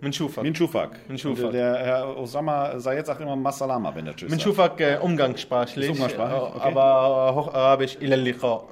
Min 0.00 0.12
Schufak. 0.12 0.44
Min 0.44 0.54
Schufak. 0.54 1.08
Min 1.08 1.18
Schufak. 1.18 1.52
Der 1.52 1.76
Herr 1.78 2.16
Osama 2.16 2.78
Sayed 2.78 3.06
sagt 3.06 3.20
immer 3.20 3.36
Masalama, 3.36 3.94
wenn 3.94 4.06
er 4.06 4.14
tschüss 4.14 4.30
Min 4.30 4.40
Schufak 4.40 4.80
äh, 4.80 4.98
umgangssprachlich. 5.00 5.90
Umgangssprachlich, 5.90 6.42
okay. 6.42 6.60
Aber 6.60 7.34
Hocharabisch 7.34 7.96
Ilal 8.00 8.20
Liqa. 8.20 8.62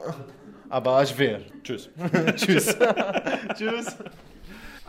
Aber 0.68 1.06
schwer. 1.06 1.40
Tschüss. 1.62 1.88
Tschüss. 2.36 2.76
Tschüss. 3.56 3.96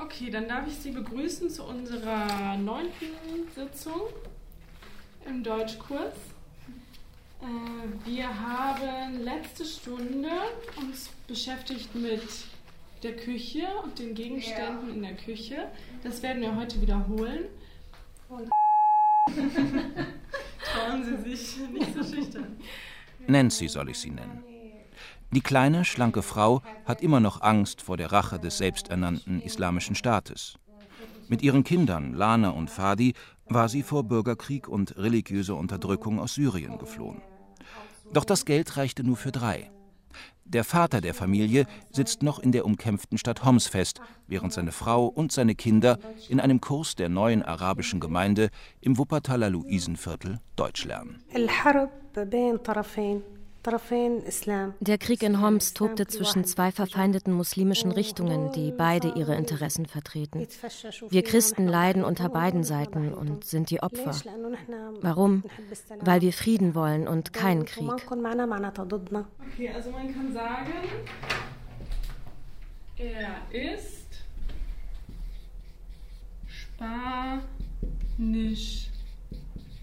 Okay, 0.01 0.29
dann 0.29 0.47
darf 0.47 0.67
ich 0.67 0.75
Sie 0.75 0.91
begrüßen 0.91 1.49
zu 1.49 1.63
unserer 1.63 2.57
neunten 2.57 3.07
Sitzung 3.55 4.01
im 5.27 5.43
Deutschkurs. 5.43 6.13
Äh, 7.41 8.09
wir 8.09 8.27
haben 8.27 9.23
letzte 9.23 9.65
Stunde 9.65 10.29
uns 10.77 11.09
beschäftigt 11.27 11.93
mit 11.95 12.21
der 13.03 13.15
Küche 13.15 13.67
und 13.83 13.99
den 13.99 14.15
Gegenständen 14.15 14.89
ja. 14.89 14.93
in 14.93 15.01
der 15.01 15.15
Küche. 15.15 15.69
Das 16.03 16.21
werden 16.23 16.41
wir 16.41 16.55
heute 16.55 16.81
wiederholen. 16.81 17.45
Trauen 20.73 21.03
Sie 21.03 21.17
sich 21.35 21.57
nicht 21.69 21.93
so 21.93 22.03
schüchtern. 22.03 22.57
Nancy 23.27 23.67
soll 23.67 23.89
ich 23.89 23.97
sie 23.97 24.11
nennen. 24.11 24.43
Die 25.31 25.41
kleine, 25.41 25.83
schlanke 25.83 26.21
Frau 26.21 26.61
hat 26.85 27.01
immer 27.01 27.19
noch 27.19 27.41
Angst 27.41 27.81
vor 27.81 27.97
der 27.97 28.11
Rache 28.11 28.39
des 28.39 28.57
selbsternannten 28.57 29.41
Islamischen 29.41 29.95
Staates. 29.95 30.57
Mit 31.27 31.41
ihren 31.41 31.63
Kindern, 31.63 32.13
Lana 32.13 32.51
und 32.51 32.69
Fadi, 32.69 33.13
war 33.47 33.67
sie 33.67 33.83
vor 33.83 34.03
Bürgerkrieg 34.03 34.67
und 34.67 34.95
religiöser 34.97 35.55
Unterdrückung 35.55 36.19
aus 36.19 36.35
Syrien 36.35 36.77
geflohen. 36.77 37.21
Doch 38.13 38.25
das 38.25 38.45
Geld 38.45 38.77
reichte 38.77 39.03
nur 39.03 39.17
für 39.17 39.31
drei. 39.31 39.71
Der 40.43 40.63
Vater 40.63 41.01
der 41.01 41.13
Familie 41.13 41.65
sitzt 41.91 42.21
noch 42.21 42.39
in 42.39 42.51
der 42.51 42.65
umkämpften 42.65 43.17
Stadt 43.17 43.43
Homs 43.43 43.67
fest, 43.67 43.99
während 44.27 44.53
seine 44.53 44.71
Frau 44.71 45.07
und 45.07 45.31
seine 45.31 45.55
Kinder 45.55 45.97
in 46.29 46.39
einem 46.39 46.61
Kurs 46.61 46.95
der 46.95 47.09
neuen 47.09 47.41
arabischen 47.41 47.99
Gemeinde 47.99 48.49
im 48.79 48.97
Wuppertaler 48.97 49.49
Luisenviertel 49.49 50.39
Deutsch 50.55 50.85
lernen. 50.85 51.23
Der 54.79 54.97
Krieg 54.97 55.23
in 55.23 55.41
Homs 55.41 55.73
tobte 55.73 56.05
zwischen 56.07 56.45
zwei 56.45 56.71
verfeindeten 56.71 57.33
muslimischen 57.33 57.91
Richtungen, 57.91 58.51
die 58.51 58.71
beide 58.71 59.13
ihre 59.15 59.35
Interessen 59.35 59.87
vertreten. 59.87 60.47
Wir 61.09 61.23
Christen 61.23 61.67
leiden 61.67 62.03
unter 62.03 62.29
beiden 62.29 62.63
Seiten 62.63 63.11
und 63.13 63.43
sind 63.43 63.71
die 63.71 63.81
Opfer. 63.81 64.11
Warum? 65.01 65.43
Weil 66.01 66.21
wir 66.21 66.31
Frieden 66.33 66.75
wollen 66.75 67.07
und 67.07 67.33
keinen 67.33 67.65
Krieg. 67.65 67.89
Okay, 67.89 69.69
also 69.73 69.89
man 69.91 70.13
kann 70.13 70.31
sagen, 70.33 70.73
er 72.97 73.37
ist 73.51 74.05
Spanisch 77.67 78.89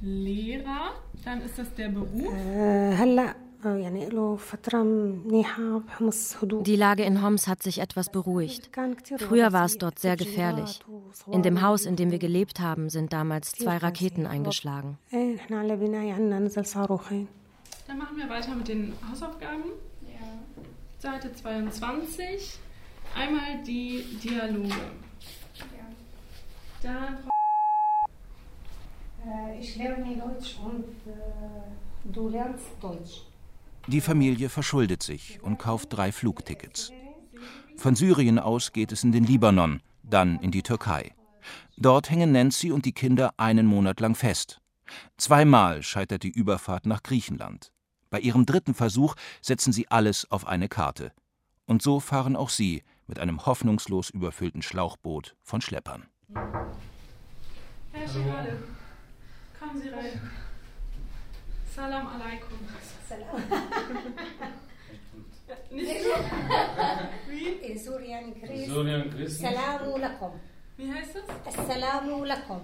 Lehrer. 0.01 0.93
Dann 1.25 1.41
ist 1.43 1.59
das 1.59 1.73
der 1.75 1.89
Beruf. 1.89 2.33
Die 6.65 6.77
Lage 6.77 7.05
in 7.05 7.23
Homs 7.23 7.49
hat 7.49 7.63
sich 7.63 7.79
etwas 7.79 8.11
beruhigt. 8.11 8.71
Früher 9.19 9.53
war 9.53 9.67
es 9.67 9.79
dort 9.79 9.99
sehr 9.99 10.17
gefährlich. 10.17 10.81
In 11.31 11.43
dem 11.43 11.63
Haus, 11.63 11.87
in 11.87 11.97
dem 11.97 12.11
wir 12.11 12.19
gelebt 12.19 12.61
haben, 12.61 12.91
sind 12.91 13.13
damals 13.13 13.53
zwei 13.53 13.77
Raketen 13.77 14.27
eingeschlagen. 14.27 14.99
Dann 15.11 15.37
machen 17.99 18.17
wir 18.17 18.29
weiter 18.29 18.55
mit 18.55 18.69
den 18.69 18.93
Hausaufgaben. 19.11 19.65
Seite 20.99 21.33
22. 21.33 22.59
Einmal 23.15 23.63
die 23.67 24.05
Dialoge. 24.23 24.75
Dann 26.83 27.19
ich 29.61 29.77
lerne 29.77 30.17
Deutsch 30.17 30.57
und 30.65 30.85
du 32.05 32.29
lernst 32.29 32.67
Deutsch. 32.81 33.23
Die 33.89 34.01
Familie 34.01 34.49
verschuldet 34.49 35.03
sich 35.03 35.43
und 35.43 35.59
kauft 35.59 35.93
drei 35.93 36.13
Flugtickets. 36.13 36.93
Von 37.77 37.97
Syrien 37.97 38.39
aus 38.39 38.73
geht 38.73 38.93
es 38.93 39.03
in 39.03 39.11
den 39.11 39.25
Libanon, 39.25 39.83
dann 40.03 40.39
in 40.39 40.53
die 40.53 40.63
Türkei. 40.63 41.15
Dort 41.77 42.11
hängen 42.11 42.31
Nancy 42.31 42.71
und 42.71 42.85
die 42.85 42.93
Kinder 42.93 43.35
einen 43.39 43.67
Monat 43.67 43.99
lang 43.99 44.15
fest. 44.15 44.61
Zweimal 45.17 45.83
scheitert 45.83 46.23
die 46.23 46.31
Überfahrt 46.31 46.87
nach 46.87 47.03
Griechenland. 47.03 47.73
Bei 48.11 48.21
ihrem 48.21 48.47
dritten 48.47 48.75
Versuch 48.75 49.17
setzen 49.41 49.73
sie 49.73 49.89
alles 49.89 50.31
auf 50.31 50.47
eine 50.47 50.69
Karte. 50.69 51.13
Und 51.67 51.83
so 51.83 51.99
fahren 51.99 52.37
auch 52.37 52.51
sie 52.51 52.85
mit 53.07 53.19
einem 53.19 53.47
hoffnungslos 53.47 54.11
überfüllten 54.11 54.63
Schlauchboot 54.63 55.35
von 55.43 55.61
Schleppern. 55.61 56.05
Herr 57.93 58.09
Schirade, 58.09 58.63
kommen 59.59 59.81
Sie 59.81 59.89
rein. 59.89 60.31
Salam 61.75 62.07
alaikum. 62.07 62.59
Salam. 63.09 63.43
Nicht 65.71 66.03
so? 66.03 66.11
Wie? 67.31 67.49
In 67.67 67.79
Syrien 67.79 68.35
Christ. 68.39 68.67
Syrien 68.67 69.11
Christ. 69.11 69.41
Salamu 69.41 69.97
lakum. 69.97 70.33
Wie 70.77 70.93
heißt 70.93 71.17
das? 71.17 71.55
Assalamu 71.55 72.25
lakum. 72.25 72.61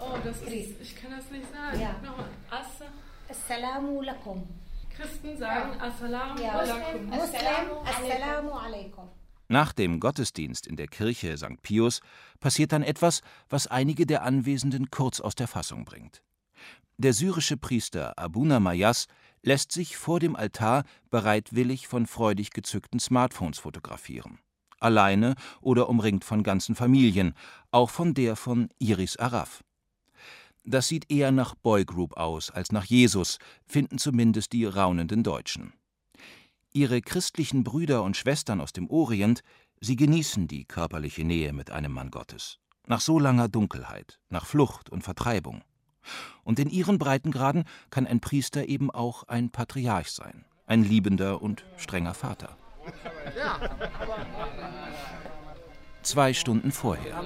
Oh, 0.00 0.16
das 0.24 0.40
ist, 0.42 0.80
ich 0.80 0.96
kann 0.96 1.10
das 1.10 1.28
nicht 1.30 1.52
sagen. 1.52 1.80
Ja. 1.80 1.92
Nochmal. 2.04 2.28
Assa. 2.50 2.86
Assalamu 3.28 4.02
lakum. 4.02 4.48
Christen 4.96 5.36
sagen 5.36 5.72
ja. 5.76 5.86
Assalamu 5.88 6.40
ja. 6.40 6.52
alaikum. 6.52 7.06
Muslim, 7.06 7.70
Assalamu 7.84 8.52
alaikum. 8.52 9.08
Nach 9.48 9.72
dem 9.72 9.98
Gottesdienst 9.98 10.68
in 10.68 10.76
der 10.76 10.86
Kirche 10.86 11.36
St. 11.36 11.60
Pius 11.62 12.00
passiert 12.38 12.70
dann 12.70 12.84
etwas, 12.84 13.22
was 13.48 13.66
einige 13.66 14.06
der 14.06 14.22
Anwesenden 14.22 14.90
kurz 14.90 15.20
aus 15.20 15.34
der 15.34 15.48
Fassung 15.48 15.84
bringt. 15.84 16.22
Der 17.02 17.14
syrische 17.14 17.56
Priester 17.56 18.18
Abuna 18.18 18.60
Mayas 18.60 19.06
lässt 19.42 19.72
sich 19.72 19.96
vor 19.96 20.20
dem 20.20 20.36
Altar 20.36 20.84
bereitwillig 21.08 21.88
von 21.88 22.06
freudig 22.06 22.50
gezückten 22.50 23.00
Smartphones 23.00 23.58
fotografieren. 23.58 24.38
Alleine 24.80 25.34
oder 25.62 25.88
umringt 25.88 26.26
von 26.26 26.42
ganzen 26.42 26.74
Familien, 26.74 27.32
auch 27.70 27.88
von 27.88 28.12
der 28.12 28.36
von 28.36 28.68
Iris 28.78 29.16
Araf. 29.16 29.64
Das 30.62 30.88
sieht 30.88 31.10
eher 31.10 31.32
nach 31.32 31.54
Boygroup 31.54 32.18
aus 32.18 32.50
als 32.50 32.70
nach 32.70 32.84
Jesus, 32.84 33.38
finden 33.64 33.96
zumindest 33.96 34.52
die 34.52 34.66
raunenden 34.66 35.22
Deutschen. 35.22 35.72
Ihre 36.74 37.00
christlichen 37.00 37.64
Brüder 37.64 38.02
und 38.02 38.18
Schwestern 38.18 38.60
aus 38.60 38.74
dem 38.74 38.90
Orient, 38.90 39.40
sie 39.80 39.96
genießen 39.96 40.48
die 40.48 40.66
körperliche 40.66 41.24
Nähe 41.24 41.54
mit 41.54 41.70
einem 41.70 41.92
Mann 41.92 42.10
Gottes. 42.10 42.58
Nach 42.86 43.00
so 43.00 43.18
langer 43.18 43.48
Dunkelheit, 43.48 44.20
nach 44.28 44.44
Flucht 44.44 44.90
und 44.90 45.02
Vertreibung. 45.02 45.62
Und 46.44 46.58
in 46.58 46.70
ihren 46.70 46.98
Breitengraden 46.98 47.64
kann 47.90 48.06
ein 48.06 48.20
Priester 48.20 48.66
eben 48.66 48.90
auch 48.90 49.24
ein 49.24 49.50
Patriarch 49.50 50.10
sein, 50.10 50.44
ein 50.66 50.82
liebender 50.82 51.42
und 51.42 51.64
strenger 51.76 52.14
Vater. 52.14 52.56
Zwei 56.02 56.32
Stunden 56.32 56.72
vorher. 56.72 57.22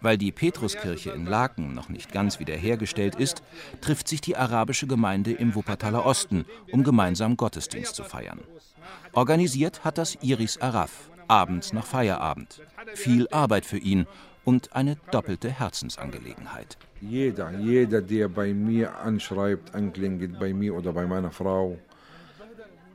Weil 0.00 0.18
die 0.18 0.32
Petruskirche 0.32 1.10
in 1.10 1.26
Laken 1.26 1.74
noch 1.74 1.88
nicht 1.88 2.12
ganz 2.12 2.38
wiederhergestellt 2.38 3.14
ist, 3.14 3.42
trifft 3.80 4.08
sich 4.08 4.20
die 4.20 4.36
arabische 4.36 4.86
Gemeinde 4.86 5.32
im 5.32 5.54
Wuppertaler 5.54 6.04
Osten, 6.04 6.44
um 6.70 6.84
gemeinsam 6.84 7.36
Gottesdienst 7.36 7.94
zu 7.94 8.04
feiern. 8.04 8.40
Organisiert 9.12 9.84
hat 9.84 9.98
das 9.98 10.16
Iris 10.22 10.60
Araf, 10.60 11.10
abends 11.28 11.72
nach 11.72 11.86
Feierabend. 11.86 12.62
Viel 12.94 13.28
Arbeit 13.30 13.64
für 13.64 13.78
ihn 13.78 14.06
und 14.46 14.76
eine 14.76 14.96
doppelte 15.10 15.50
Herzensangelegenheit. 15.50 16.78
Jeder, 17.00 17.50
jeder, 17.58 18.00
der 18.00 18.28
bei 18.28 18.54
mir 18.54 18.96
anschreibt, 18.96 19.74
anklingelt 19.74 20.38
bei 20.38 20.54
mir 20.54 20.72
oder 20.74 20.92
bei 20.92 21.04
meiner 21.04 21.32
Frau, 21.32 21.76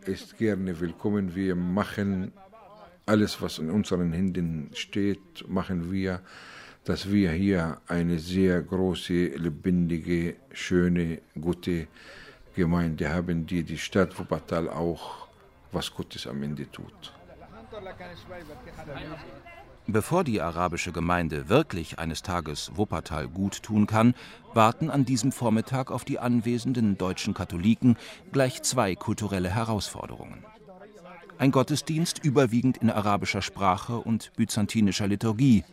ist 0.05 0.37
gerne 0.37 0.79
willkommen. 0.79 1.35
Wir 1.35 1.55
machen 1.55 2.31
alles, 3.05 3.41
was 3.41 3.59
in 3.59 3.69
unseren 3.69 4.13
Händen 4.13 4.71
steht, 4.73 5.47
machen 5.47 5.91
wir, 5.91 6.21
dass 6.85 7.11
wir 7.11 7.31
hier 7.31 7.81
eine 7.85 8.17
sehr 8.17 8.61
große, 8.61 9.35
lebendige, 9.35 10.35
schöne, 10.53 11.19
gute 11.39 11.87
Gemeinde 12.55 13.09
haben, 13.13 13.45
die 13.45 13.63
die 13.63 13.77
Stadt 13.77 14.17
Wuppertal 14.17 14.69
auch 14.69 15.27
was 15.73 15.93
Gutes 15.93 16.25
am 16.27 16.41
Ende 16.43 16.71
tut. 16.71 17.13
Bevor 19.91 20.23
die 20.23 20.39
arabische 20.39 20.93
Gemeinde 20.93 21.49
wirklich 21.49 21.99
eines 21.99 22.21
Tages 22.21 22.71
Wuppertal 22.75 23.27
gut 23.27 23.61
tun 23.61 23.87
kann, 23.87 24.13
warten 24.53 24.89
an 24.89 25.03
diesem 25.03 25.33
Vormittag 25.33 25.91
auf 25.91 26.05
die 26.05 26.17
anwesenden 26.17 26.97
deutschen 26.97 27.33
Katholiken 27.33 27.97
gleich 28.31 28.61
zwei 28.61 28.95
kulturelle 28.95 29.49
Herausforderungen. 29.49 30.45
Ein 31.37 31.51
Gottesdienst 31.51 32.23
überwiegend 32.23 32.77
in 32.77 32.89
arabischer 32.89 33.41
Sprache 33.41 33.97
und 33.97 34.31
byzantinischer 34.37 35.07
Liturgie 35.07 35.65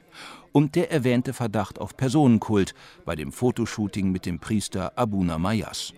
und 0.50 0.74
der 0.74 0.90
erwähnte 0.90 1.32
Verdacht 1.32 1.80
auf 1.80 1.96
Personenkult 1.96 2.74
bei 3.04 3.14
dem 3.14 3.30
Fotoshooting 3.30 4.10
mit 4.10 4.26
dem 4.26 4.40
Priester 4.40 4.98
Abuna 4.98 5.38
Mayas. 5.38 5.92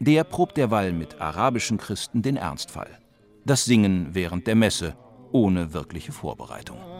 Der 0.00 0.24
probt 0.24 0.56
derweil 0.56 0.92
mit 0.92 1.20
arabischen 1.20 1.78
Christen 1.78 2.20
den 2.20 2.36
Ernstfall. 2.36 2.98
Das 3.44 3.64
Singen 3.64 4.08
während 4.12 4.48
der 4.48 4.56
Messe, 4.56 4.96
ohne 5.30 5.72
wirkliche 5.72 6.10
Vorbereitung. 6.10 6.97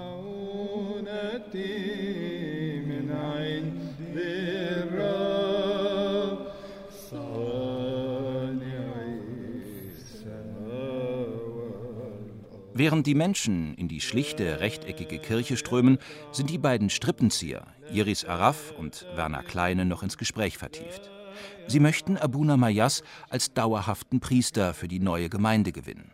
Während 12.78 13.08
die 13.08 13.16
Menschen 13.16 13.74
in 13.74 13.88
die 13.88 14.00
schlichte, 14.00 14.60
rechteckige 14.60 15.18
Kirche 15.18 15.56
strömen, 15.56 15.98
sind 16.30 16.48
die 16.48 16.58
beiden 16.58 16.90
Strippenzieher, 16.90 17.66
Iris 17.90 18.24
Araf 18.24 18.72
und 18.78 19.04
Werner 19.16 19.42
Kleine, 19.42 19.84
noch 19.84 20.04
ins 20.04 20.16
Gespräch 20.16 20.58
vertieft. 20.58 21.10
Sie 21.66 21.80
möchten 21.80 22.16
Abuna 22.16 22.56
Mayas 22.56 23.02
als 23.30 23.52
dauerhaften 23.52 24.20
Priester 24.20 24.74
für 24.74 24.86
die 24.86 25.00
neue 25.00 25.28
Gemeinde 25.28 25.72
gewinnen. 25.72 26.12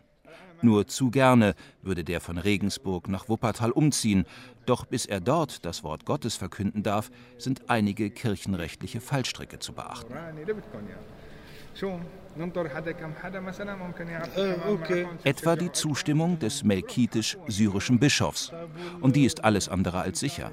Nur 0.61 0.87
zu 0.87 1.11
gerne 1.11 1.55
würde 1.81 2.03
der 2.03 2.21
von 2.21 2.37
Regensburg 2.37 3.07
nach 3.07 3.29
Wuppertal 3.29 3.71
umziehen, 3.71 4.25
doch 4.65 4.85
bis 4.85 5.05
er 5.05 5.19
dort 5.19 5.65
das 5.65 5.83
Wort 5.83 6.05
Gottes 6.05 6.35
verkünden 6.35 6.83
darf, 6.83 7.11
sind 7.37 7.69
einige 7.69 8.09
kirchenrechtliche 8.09 9.01
Fallstricke 9.01 9.59
zu 9.59 9.73
beachten. 9.73 10.13
Etwa 15.23 15.55
die 15.55 15.71
Zustimmung 15.71 16.39
des 16.39 16.63
melkitisch-syrischen 16.63 17.99
Bischofs. 17.99 18.51
Und 19.01 19.15
die 19.15 19.25
ist 19.25 19.43
alles 19.43 19.69
andere 19.69 19.99
als 19.99 20.19
sicher. 20.19 20.51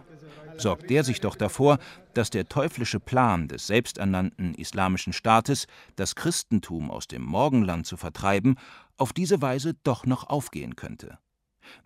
Sorgt 0.58 0.90
der 0.90 1.02
sich 1.04 1.20
doch 1.20 1.36
davor, 1.36 1.78
dass 2.14 2.30
der 2.30 2.48
teuflische 2.48 3.00
Plan 3.00 3.48
des 3.48 3.66
selbsternannten 3.66 4.54
islamischen 4.54 5.12
Staates, 5.12 5.66
das 5.96 6.14
Christentum 6.14 6.90
aus 6.90 7.08
dem 7.08 7.22
Morgenland 7.22 7.86
zu 7.86 7.96
vertreiben, 7.96 8.56
auf 8.96 9.12
diese 9.12 9.42
Weise 9.42 9.74
doch 9.82 10.06
noch 10.06 10.28
aufgehen 10.28 10.76
könnte. 10.76 11.18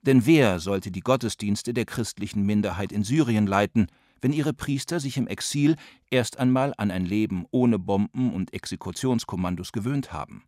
Denn 0.02 0.26
wer 0.26 0.58
sollte 0.58 0.90
die 0.90 1.00
Gottesdienste 1.00 1.74
der 1.74 1.84
christlichen 1.84 2.44
Minderheit 2.44 2.92
in 2.92 3.04
Syrien 3.04 3.46
leiten, 3.46 3.88
wenn 4.20 4.32
ihre 4.32 4.54
Priester 4.54 5.00
sich 5.00 5.16
im 5.16 5.26
Exil 5.26 5.76
erst 6.10 6.38
einmal 6.38 6.72
an 6.78 6.90
ein 6.90 7.04
Leben 7.04 7.46
ohne 7.50 7.78
Bomben 7.78 8.32
und 8.32 8.54
Exekutionskommandos 8.54 9.72
gewöhnt 9.72 10.12
haben? 10.12 10.44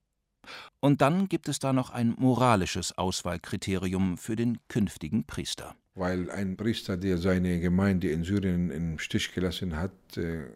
Und 0.81 1.03
dann 1.03 1.29
gibt 1.29 1.49
es 1.49 1.59
da 1.59 1.73
noch 1.75 1.91
ein 1.91 2.15
moralisches 2.17 2.97
Auswahlkriterium 2.97 4.17
für 4.17 4.37
den 4.37 4.59
künftigen 4.69 5.25
Priester. 5.25 5.75
Weil 5.95 6.31
ein 6.31 6.57
Priester, 6.57 6.97
der 6.97 7.19
seine 7.19 7.61
Gemeinde 7.61 8.09
in 8.11 8.25
Syrien 8.25 8.71
im 8.71 8.99
Stich 8.99 9.35
gelassen 9.35 9.77
hat, 9.77 10.17
äh, 10.17 10.47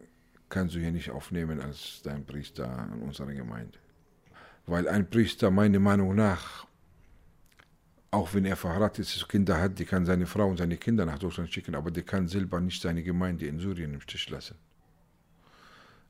kannst 0.49 0.75
du 0.75 0.79
hier 0.79 0.91
nicht 0.91 1.11
aufnehmen 1.11 1.59
als 1.59 2.01
dein 2.03 2.25
Priester 2.25 2.89
in 2.93 3.01
unserer 3.03 3.33
Gemeinde. 3.33 3.77
Weil 4.65 4.87
ein 4.87 5.09
Priester, 5.09 5.51
meiner 5.51 5.79
Meinung 5.79 6.15
nach, 6.15 6.65
auch 8.11 8.33
wenn 8.33 8.45
er 8.45 8.55
verheiratet 8.55 9.05
ist, 9.05 9.27
Kinder 9.27 9.59
hat, 9.59 9.79
die 9.79 9.85
kann 9.85 10.05
seine 10.05 10.25
Frau 10.25 10.47
und 10.47 10.57
seine 10.57 10.77
Kinder 10.77 11.05
nach 11.05 11.19
Deutschland 11.19 11.51
schicken, 11.51 11.75
aber 11.75 11.91
die 11.91 12.03
kann 12.03 12.27
selber 12.27 12.59
nicht 12.61 12.81
seine 12.81 13.03
Gemeinde 13.03 13.47
in 13.47 13.59
Syrien 13.59 13.93
im 13.93 14.01
Stich 14.01 14.29
lassen. 14.29 14.55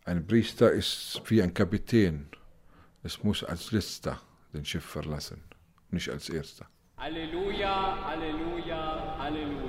Ein 0.05 0.27
Priester 0.27 0.71
ist 0.71 1.21
wie 1.27 1.41
ein 1.41 1.53
Kapitän. 1.53 2.27
Es 3.03 3.23
muss 3.23 3.43
als 3.43 3.71
letzter 3.71 4.19
den 4.53 4.65
Schiff 4.65 4.83
verlassen, 4.83 5.41
nicht 5.91 6.09
als 6.09 6.29
erster. 6.29 6.67
Halleluja, 6.97 8.05
Halleluja, 8.05 9.17
Halleluja. 9.17 9.62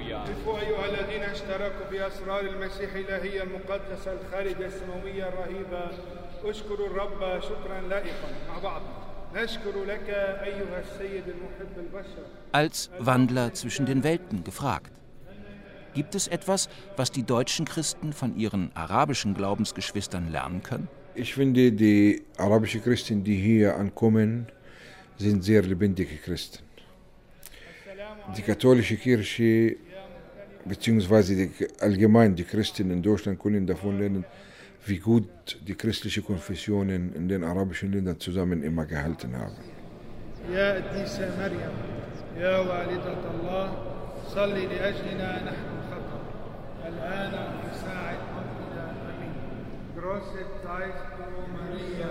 شوفوا 0.44 0.60
أيها 0.60 0.86
الذين 0.86 1.24
اشتركوا 1.24 1.86
في 1.90 2.08
أسرار 2.08 2.40
المسيح 2.40 2.94
الإلهية 2.96 3.44
المقدسة 3.44 4.14
الخارجة 4.22 4.66
السماوية 4.66 5.28
الرهيبة 5.28 5.92
اشكروا 6.44 6.88
الرب 6.88 7.42
شكرا 7.42 7.82
لائقا 7.90 8.30
مع 8.48 8.60
بعض 8.60 8.82
نشكر 9.36 9.84
لك 9.84 10.10
أيها 10.44 10.80
السيد 10.80 11.24
المحب 11.28 11.78
البشر 11.78 12.24
Als 12.52 12.90
Wandler 13.00 13.54
zwischen 13.54 13.86
den 13.86 14.04
Welten 14.04 14.44
gefragt. 14.44 14.92
Gibt 15.94 16.16
es 16.16 16.28
etwas, 16.28 16.70
was 16.98 17.12
die 17.12 17.24
deutschen 17.24 17.66
Christen 17.66 18.14
von 18.14 18.36
ihren 18.36 18.72
arabischen 18.76 19.34
Glaubensgeschwistern 19.34 20.32
lernen 20.32 20.64
können? 20.64 20.88
Ich 21.16 21.34
finde, 21.34 21.72
die 21.72 22.24
arabischen 22.38 22.82
Christen, 22.84 23.24
die 23.24 23.36
hier 23.36 23.76
ankommen, 23.76 24.48
sind 25.18 25.44
sehr 25.44 25.62
lebendige 25.64 26.16
Christen 26.16 26.70
die 28.36 28.42
katholische 28.42 28.98
Kirche 28.98 29.78
beziehungsweise 30.65 31.51
allgemein 31.81 32.35
die 32.35 32.45
Christen 32.45 32.91
in 32.91 33.03
Deutschland 33.03 33.39
können 33.39 33.67
davon 33.67 33.99
lernen, 33.99 34.25
wie 34.87 34.99
gut 34.99 35.29
die 35.67 35.75
christlichen 35.75 36.25
Konfessionen 36.25 37.15
in 37.15 37.29
den 37.29 37.43
arabischen 37.45 37.93
Ländern 37.93 38.19
zusammen 38.21 38.63
immer 38.63 38.85
gehalten 38.85 39.37
haben. 39.37 39.57
Ja, 40.53 40.75
diese 40.95 41.27
Maryam, 41.39 41.73
ja, 42.39 42.59
Walidat 42.69 43.23
Allah, 43.33 43.67
salli 44.35 44.67
li 44.67 44.79
ajlina 44.79 45.41
nahnu 45.47 45.77
khata. 45.89 46.19
Al-ana 46.85 47.43
fi 47.61 47.69
sa'at 47.83 48.21
mawtina 48.35 48.85
amin. 49.09 49.33
Große 49.97 50.43
Zeit, 50.63 50.99
O 51.19 51.49
Maria, 51.57 52.11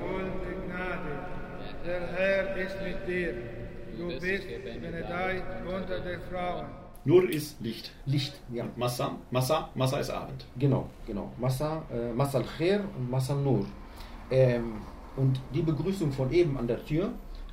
voll 0.00 0.28
Gnade, 0.66 1.14
der 1.86 2.02
Herr 2.16 2.56
ist 2.56 2.78
mit 2.82 3.06
dir. 3.06 3.34
Du 3.96 4.08
bist 4.20 4.46
benedeit 4.82 5.42
unter 5.66 6.00
den 6.00 6.20
Frauen. 6.30 6.85
Nur 7.06 7.30
ist 7.30 7.60
Licht. 7.60 7.92
Licht, 8.04 8.34
ja. 8.52 8.64
Und 8.64 8.76
Massa, 8.76 9.16
Massa, 9.30 9.70
Massa 9.76 9.98
ist 9.98 10.10
Abend. 10.10 10.44
Genau, 10.58 10.90
genau. 11.06 11.30
Massa, 11.38 11.84
äh, 11.92 12.12
Massa 12.12 12.38
al-Khair 12.38 12.80
und 12.98 13.08
Massa 13.08 13.34
Nur. 13.34 13.64
Ähm, 14.30 14.82
und 15.16 15.40
die 15.54 15.62
Begrüßung 15.62 16.10
von 16.10 16.32
eben 16.32 16.58
an 16.58 16.66
der 16.66 16.84
Tür. 16.84 17.12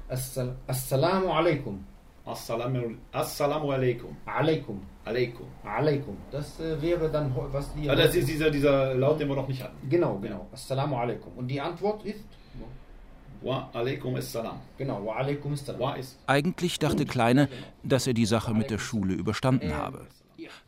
Assal 0.09 0.55
Assalamu 0.65 1.31
alaikum. 1.31 1.85
Assalamu, 2.25 2.95
Assalamu 3.11 3.71
alaikum. 3.71 4.17
Alaikum. 4.25 4.81
Alaikum. 5.05 5.45
Alaikum. 5.63 6.17
Das 6.31 6.59
äh, 6.59 6.81
wäre 6.81 7.09
dann, 7.11 7.31
was 7.51 7.73
die. 7.75 7.87
Ah, 7.87 7.95
das 7.95 8.15
ist 8.15 8.27
dieser, 8.27 8.49
dieser 8.49 8.95
Laut, 8.95 9.19
den 9.19 9.27
wir 9.27 9.35
noch 9.35 9.47
nicht 9.47 9.61
hatten. 9.61 9.87
Genau, 9.87 10.17
genau. 10.17 10.47
Assalamu 10.51 10.95
alaikum. 10.95 11.31
Und 11.35 11.47
die 11.47 11.61
Antwort 11.61 12.03
ist. 12.05 12.25
Wa 13.43 13.69
alaikum 13.73 14.15
assalam. 14.15 14.59
Genau, 14.77 15.05
wa 15.05 15.15
alaikum 15.15 15.53
assalam. 15.53 15.95
Eigentlich 16.27 16.79
dachte 16.79 17.05
Kleine, 17.05 17.49
dass 17.83 18.07
er 18.07 18.13
die 18.13 18.25
Sache 18.25 18.53
mit 18.53 18.69
der 18.69 18.79
Schule 18.79 19.13
überstanden 19.13 19.75
habe. 19.75 20.07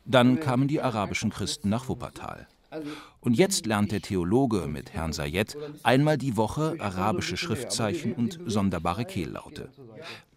Dann 0.05 0.39
kamen 0.39 0.67
die 0.67 0.81
arabischen 0.81 1.31
Christen 1.31 1.69
nach 1.69 1.87
Wuppertal. 1.87 2.47
Und 3.21 3.35
jetzt 3.35 3.65
lernt 3.65 3.93
der 3.93 4.01
Theologe 4.01 4.67
mit 4.67 4.93
Herrn 4.93 5.13
Sayed 5.13 5.57
einmal 5.83 6.17
die 6.17 6.35
Woche 6.35 6.75
arabische 6.79 7.37
Schriftzeichen 7.37 8.13
und 8.13 8.39
sonderbare 8.45 9.05
Kehllaute. 9.05 9.69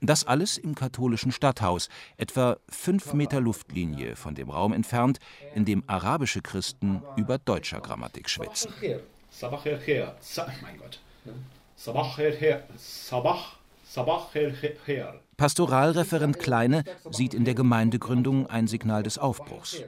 Das 0.00 0.24
alles 0.24 0.56
im 0.56 0.76
katholischen 0.76 1.32
Stadthaus, 1.32 1.88
etwa 2.16 2.58
fünf 2.68 3.12
Meter 3.12 3.40
Luftlinie 3.40 4.14
von 4.14 4.36
dem 4.36 4.50
Raum 4.50 4.72
entfernt, 4.72 5.18
in 5.54 5.64
dem 5.64 5.82
arabische 5.88 6.40
Christen 6.40 7.02
über 7.16 7.38
deutscher 7.38 7.80
Grammatik 7.80 8.30
schwätzen. 8.30 8.72
Sabach 9.30 9.64
mein 10.62 10.78
Gott. 10.78 11.00
Sabach 11.80 12.18
her, 12.18 12.64
Sabach, 12.76 13.56
Sabach 13.84 14.34
her. 14.34 15.20
Pastoralreferent 15.36 16.40
Kleine 16.40 16.82
sieht 17.12 17.34
in 17.34 17.44
der 17.44 17.54
Gemeindegründung 17.54 18.48
ein 18.48 18.66
Signal 18.66 19.04
des 19.04 19.16
Aufbruchs. 19.16 19.84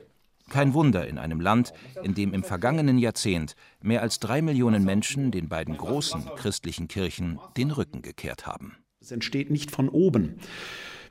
Kein 0.48 0.72
Wunder 0.72 1.08
in 1.08 1.18
einem 1.18 1.40
Land, 1.40 1.72
in 2.04 2.14
dem 2.14 2.32
im 2.32 2.44
vergangenen 2.44 2.96
Jahrzehnt 2.96 3.56
mehr 3.82 4.02
als 4.02 4.20
drei 4.20 4.40
Millionen 4.40 4.84
Menschen 4.84 5.32
den 5.32 5.48
beiden 5.48 5.76
großen 5.76 6.30
christlichen 6.36 6.86
Kirchen 6.86 7.40
den 7.56 7.72
Rücken 7.72 8.02
gekehrt 8.02 8.46
haben. 8.46 8.76
Es 9.00 9.10
entsteht 9.10 9.50
nicht 9.50 9.72
von 9.72 9.88
oben. 9.88 10.38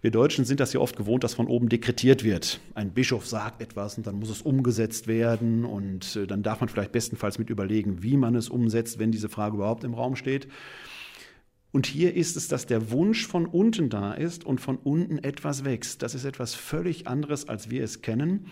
Wir 0.02 0.12
Deutschen 0.12 0.46
sind 0.46 0.62
das 0.62 0.72
ja 0.72 0.80
oft 0.80 0.96
gewohnt, 0.96 1.26
dass 1.26 1.34
von 1.34 1.48
oben 1.48 1.68
dekretiert 1.68 2.24
wird. 2.24 2.62
Ein 2.74 2.92
Bischof 2.92 3.28
sagt 3.28 3.62
etwas 3.62 3.98
und 3.98 4.08
dann 4.08 4.16
muss 4.16 4.30
es 4.30 4.42
umgesetzt 4.42 5.08
werden 5.08 5.66
und 5.66 6.16
äh, 6.16 6.26
dann 6.26 6.42
darf 6.42 6.62
man 6.62 6.70
vielleicht 6.70 6.94
bestenfalls 6.94 7.38
mit 7.38 7.50
überlegen, 7.50 8.02
wie 8.02 8.16
man 8.16 8.36
es 8.36 8.48
umsetzt, 8.48 8.98
wenn 8.98 9.12
diese 9.12 9.28
Frage 9.28 9.58
überhaupt 9.58 9.84
im 9.84 9.94
Raum 9.94 10.16
steht. 10.16 10.48
Und 11.72 11.86
hier 11.86 12.16
ist 12.16 12.38
es, 12.38 12.48
dass 12.48 12.66
der 12.66 12.92
Wunsch 12.92 13.28
von 13.28 13.46
unten 13.46 13.90
da 13.90 14.14
ist 14.14 14.46
und 14.46 14.62
von 14.62 14.78
unten 14.78 15.18
etwas 15.20 15.66
wächst. 15.66 16.02
Das 16.02 16.16
ist 16.16 16.24
etwas 16.24 16.56
völlig 16.56 17.06
anderes, 17.08 17.50
als 17.50 17.70
wir 17.70 17.84
es 17.84 18.02
kennen. 18.02 18.48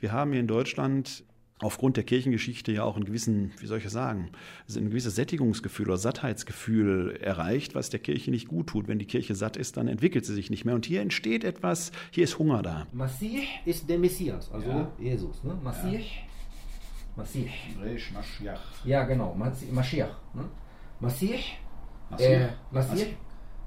Wir 0.00 0.12
haben 0.12 0.32
hier 0.32 0.40
in 0.40 0.48
Deutschland 0.48 1.24
aufgrund 1.58 1.96
der 1.96 2.04
Kirchengeschichte 2.04 2.72
ja 2.72 2.84
auch 2.84 2.96
einen 2.96 3.04
gewissen, 3.04 3.52
wie 3.58 3.66
soll 3.66 3.78
ich 3.78 3.88
sagen, 3.88 4.30
ein 4.68 4.90
gewisses 4.90 5.14
Sättigungsgefühl 5.14 5.86
oder 5.86 5.96
Sattheitsgefühl 5.96 7.16
erreicht, 7.20 7.74
was 7.74 7.90
der 7.90 8.00
Kirche 8.00 8.30
nicht 8.30 8.48
gut 8.48 8.66
tut. 8.68 8.88
Wenn 8.88 8.98
die 8.98 9.06
Kirche 9.06 9.34
satt 9.34 9.56
ist, 9.56 9.76
dann 9.76 9.88
entwickelt 9.88 10.26
sie 10.26 10.34
sich 10.34 10.50
nicht 10.50 10.64
mehr. 10.64 10.74
Und 10.74 10.86
hier 10.86 11.00
entsteht 11.00 11.44
etwas, 11.44 11.92
hier 12.10 12.24
ist 12.24 12.38
Hunger 12.38 12.62
da. 12.62 12.86
Masih 12.92 13.44
ist 13.64 13.88
der 13.88 13.98
Messias, 13.98 14.50
also 14.52 14.68
ja. 14.68 14.92
Jesus. 14.98 15.42
Ne? 15.44 15.58
Masih. 15.62 15.98
Ja. 15.98 16.06
Masih. 17.16 17.48
Ja, 18.84 19.04
genau, 19.04 19.34
Mashiach. 19.34 20.20
Ne? 20.34 20.44
Masih. 21.00 21.40
Masih. 22.10 22.26
Äh, 22.26 22.48
Masih. 22.70 23.06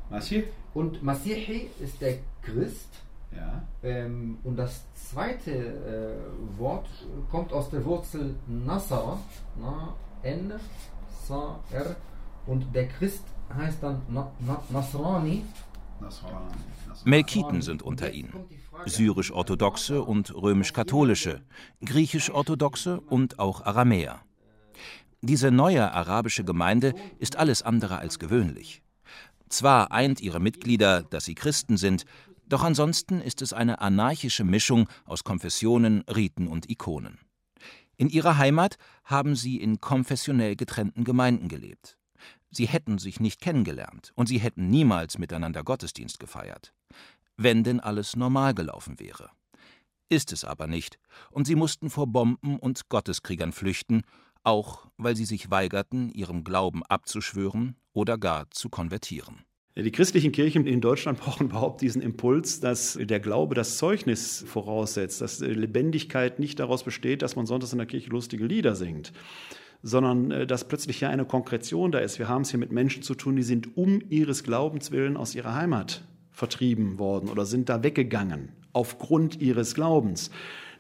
Masih. 0.10 0.44
Und 0.74 1.02
Masihi 1.02 1.70
ist 1.80 2.00
der 2.00 2.20
Christ. 2.44 2.90
Ja. 3.32 3.64
Ähm, 3.84 4.40
und 4.44 4.56
das 4.58 4.86
zweite 4.94 5.52
äh, 5.52 6.60
Wort 6.60 6.88
kommt 7.30 7.54
aus 7.54 7.70
der 7.70 7.86
Wurzel 7.86 8.36
Nasara, 8.48 9.20
na, 9.60 9.96
N, 10.24 10.54
Sa, 11.26 11.60
R, 11.72 11.96
und 12.48 12.74
der 12.74 12.88
Christ 12.88 13.24
heißt 13.56 13.84
dann 13.84 14.02
na, 14.10 14.32
na, 14.40 14.62
Nasrani. 14.70 15.44
Melkiten 17.04 17.62
sind 17.62 17.84
unter 17.84 18.12
ihnen, 18.12 18.34
syrisch-orthodoxe 18.86 20.02
und 20.02 20.34
römisch-katholische, 20.34 21.42
griechisch-orthodoxe 21.84 23.02
und 23.02 23.38
auch 23.38 23.66
Aramäer. 23.66 24.22
Diese 25.22 25.52
neue 25.52 25.92
arabische 25.92 26.46
Gemeinde 26.46 26.94
ist 27.20 27.36
alles 27.36 27.62
andere 27.62 27.98
als 27.98 28.18
gewöhnlich. 28.20 28.82
Zwar 29.50 29.92
eint 29.92 30.22
ihre 30.22 30.40
Mitglieder, 30.40 31.04
dass 31.04 31.26
sie 31.26 31.36
Christen 31.36 31.76
sind, 31.76 32.06
doch 32.50 32.64
ansonsten 32.64 33.22
ist 33.22 33.42
es 33.42 33.54
eine 33.54 33.80
anarchische 33.80 34.44
Mischung 34.44 34.90
aus 35.06 35.24
Konfessionen, 35.24 36.02
Riten 36.02 36.48
und 36.48 36.70
Ikonen. 36.70 37.20
In 37.96 38.10
ihrer 38.10 38.38
Heimat 38.38 38.78
haben 39.04 39.36
sie 39.36 39.58
in 39.58 39.82
konfessionell 39.82 40.56
getrennten 40.56 41.04
Gemeinden 41.04 41.48
gelebt. 41.48 41.98
Sie 42.50 42.68
hätten 42.68 42.98
sich 42.98 43.20
nicht 43.20 43.42
kennengelernt 43.42 44.12
und 44.16 44.28
sie 44.28 44.40
hätten 44.40 44.70
niemals 44.70 45.18
miteinander 45.18 45.64
Gottesdienst 45.64 46.20
gefeiert. 46.20 46.74
Wenn 47.38 47.64
denn 47.64 47.80
alles 47.80 48.16
normal 48.16 48.54
gelaufen 48.54 49.00
wäre. 49.00 49.30
Ist 50.10 50.32
es 50.34 50.44
aber 50.44 50.66
nicht, 50.66 50.98
und 51.30 51.46
sie 51.46 51.56
mussten 51.56 51.92
vor 51.92 52.08
Bomben 52.08 52.58
und 52.58 52.90
Gotteskriegern 52.90 53.52
flüchten, 53.52 54.02
auch 54.44 54.88
weil 54.98 55.16
sie 55.16 55.26
sich 55.26 55.52
weigerten, 55.52 56.10
ihrem 56.10 56.44
Glauben 56.44 56.84
abzuschwören 56.84 57.76
oder 57.94 58.18
gar 58.18 58.50
zu 58.50 58.70
konvertieren. 58.70 59.46
Die 59.84 59.92
christlichen 59.92 60.34
Kirchen 60.34 60.66
in 60.66 60.82
Deutschland 60.82 61.20
brauchen 61.22 61.48
überhaupt 61.48 61.82
diesen 61.82 62.02
Impuls, 62.02 62.60
dass 62.60 62.98
der 63.00 63.20
Glaube 63.20 63.56
das 63.56 63.78
Zeugnis 63.78 64.44
voraussetzt, 64.48 65.22
dass 65.22 65.40
Lebendigkeit 65.40 66.40
nicht 66.40 66.60
daraus 66.60 66.84
besteht, 66.84 67.22
dass 67.22 67.36
man 67.36 67.46
sonntags 67.46 67.72
in 67.72 67.78
der 67.78 67.88
Kirche 67.88 68.10
lustige 68.10 68.46
Lieder 68.46 68.76
singt, 68.76 69.14
sondern 69.82 70.32
äh, 70.32 70.48
dass 70.48 70.68
plötzlich 70.68 71.00
hier 71.00 71.10
eine 71.10 71.26
Konkretion 71.26 71.92
da 71.92 72.00
ist. 72.00 72.20
Wir 72.20 72.28
haben 72.28 72.42
es 72.42 72.50
hier 72.50 72.60
mit 72.60 72.72
Menschen 72.72 73.04
zu 73.04 73.16
tun, 73.16 73.36
die 73.36 73.44
sind 73.44 73.78
um 73.78 74.02
ihres 74.10 74.44
Glaubens 74.44 74.92
willen 74.92 75.16
aus 75.16 75.36
ihrer 75.36 75.56
Heimat 75.56 76.04
vertrieben 76.32 77.00
worden 77.00 77.30
oder 77.30 77.46
sind 77.46 77.70
da 77.70 77.84
weggegangen 77.84 78.50
aufgrund 78.74 79.40
ihres 79.42 79.76
Glaubens. 79.76 80.32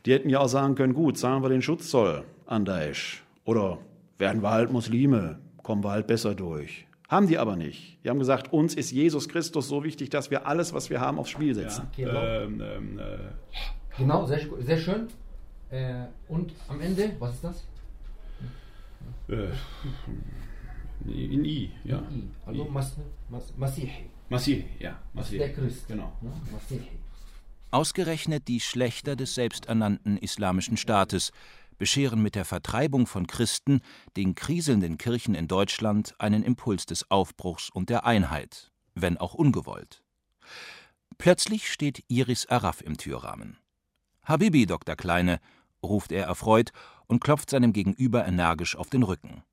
Die 0.05 0.13
hätten 0.13 0.29
ja 0.29 0.39
auch 0.39 0.47
sagen 0.47 0.75
können, 0.75 0.93
gut, 0.93 1.17
zahlen 1.17 1.43
wir 1.43 1.49
den 1.49 1.61
Schutzzoll 1.61 2.23
an 2.45 2.65
Daesh 2.65 3.23
oder 3.45 3.79
werden 4.17 4.41
wir 4.41 4.51
halt 4.51 4.71
Muslime, 4.71 5.39
kommen 5.63 5.83
wir 5.83 5.91
halt 5.91 6.07
besser 6.07 6.35
durch. 6.35 6.85
Haben 7.09 7.27
die 7.27 7.39
aber 7.39 7.55
nicht. 7.55 7.97
Die 8.03 8.09
haben 8.09 8.19
gesagt, 8.19 8.53
uns 8.53 8.75
ist 8.75 8.91
Jesus 8.91 9.27
Christus 9.27 9.67
so 9.67 9.83
wichtig, 9.83 10.11
dass 10.11 10.29
wir 10.29 10.45
alles, 10.45 10.73
was 10.73 10.91
wir 10.91 11.01
haben, 11.01 11.17
aufs 11.17 11.31
Spiel 11.31 11.55
setzen. 11.55 11.87
Ja, 11.97 12.05
genau. 12.05 12.23
Ähm, 12.23 12.61
ähm, 12.61 12.99
äh. 12.99 13.17
genau, 13.97 14.25
sehr, 14.27 14.41
sehr 14.59 14.77
schön. 14.77 15.07
Äh, 15.71 16.05
und 16.27 16.53
am 16.67 16.79
Ende, 16.79 17.15
was 17.17 17.33
ist 17.33 17.43
das? 17.43 17.63
Äh, 19.27 19.49
in 21.05 21.45
I, 21.45 21.71
ja. 21.83 21.97
In 21.97 22.17
I. 22.19 22.29
Also 22.45 22.65
Mas, 22.65 22.97
Mas, 23.27 23.57
Masihi. 23.57 24.05
Masihi, 24.29 24.65
ja. 24.79 24.99
Masihi. 25.13 25.39
Der 25.39 25.53
Christ. 25.53 25.87
Genau. 25.87 26.13
Ja, 26.21 26.29
Masihi. 26.51 26.89
Ausgerechnet 27.71 28.47
die 28.47 28.59
Schlechter 28.59 29.15
des 29.15 29.33
selbsternannten 29.33 30.17
Islamischen 30.17 30.77
Staates 30.77 31.31
bescheren 31.79 32.21
mit 32.21 32.35
der 32.35 32.45
Vertreibung 32.45 33.07
von 33.07 33.25
Christen 33.25 33.81
den 34.15 34.35
kriselnden 34.35 34.99
Kirchen 34.99 35.33
in 35.33 35.47
Deutschland 35.47 36.13
einen 36.19 36.43
Impuls 36.43 36.85
des 36.85 37.09
Aufbruchs 37.09 37.71
und 37.71 37.89
der 37.89 38.05
Einheit, 38.05 38.71
wenn 38.93 39.17
auch 39.17 39.33
ungewollt. 39.33 40.03
Plötzlich 41.17 41.71
steht 41.71 42.03
Iris 42.07 42.45
Araf 42.45 42.81
im 42.81 42.97
Türrahmen. 42.97 43.57
Habibi, 44.23 44.67
Dr. 44.67 44.95
Kleine, 44.95 45.39
ruft 45.81 46.11
er 46.11 46.25
erfreut 46.25 46.71
und 47.07 47.21
klopft 47.21 47.49
seinem 47.49 47.73
Gegenüber 47.73 48.27
energisch 48.27 48.75
auf 48.75 48.89
den 48.89 49.01
Rücken. 49.01 49.43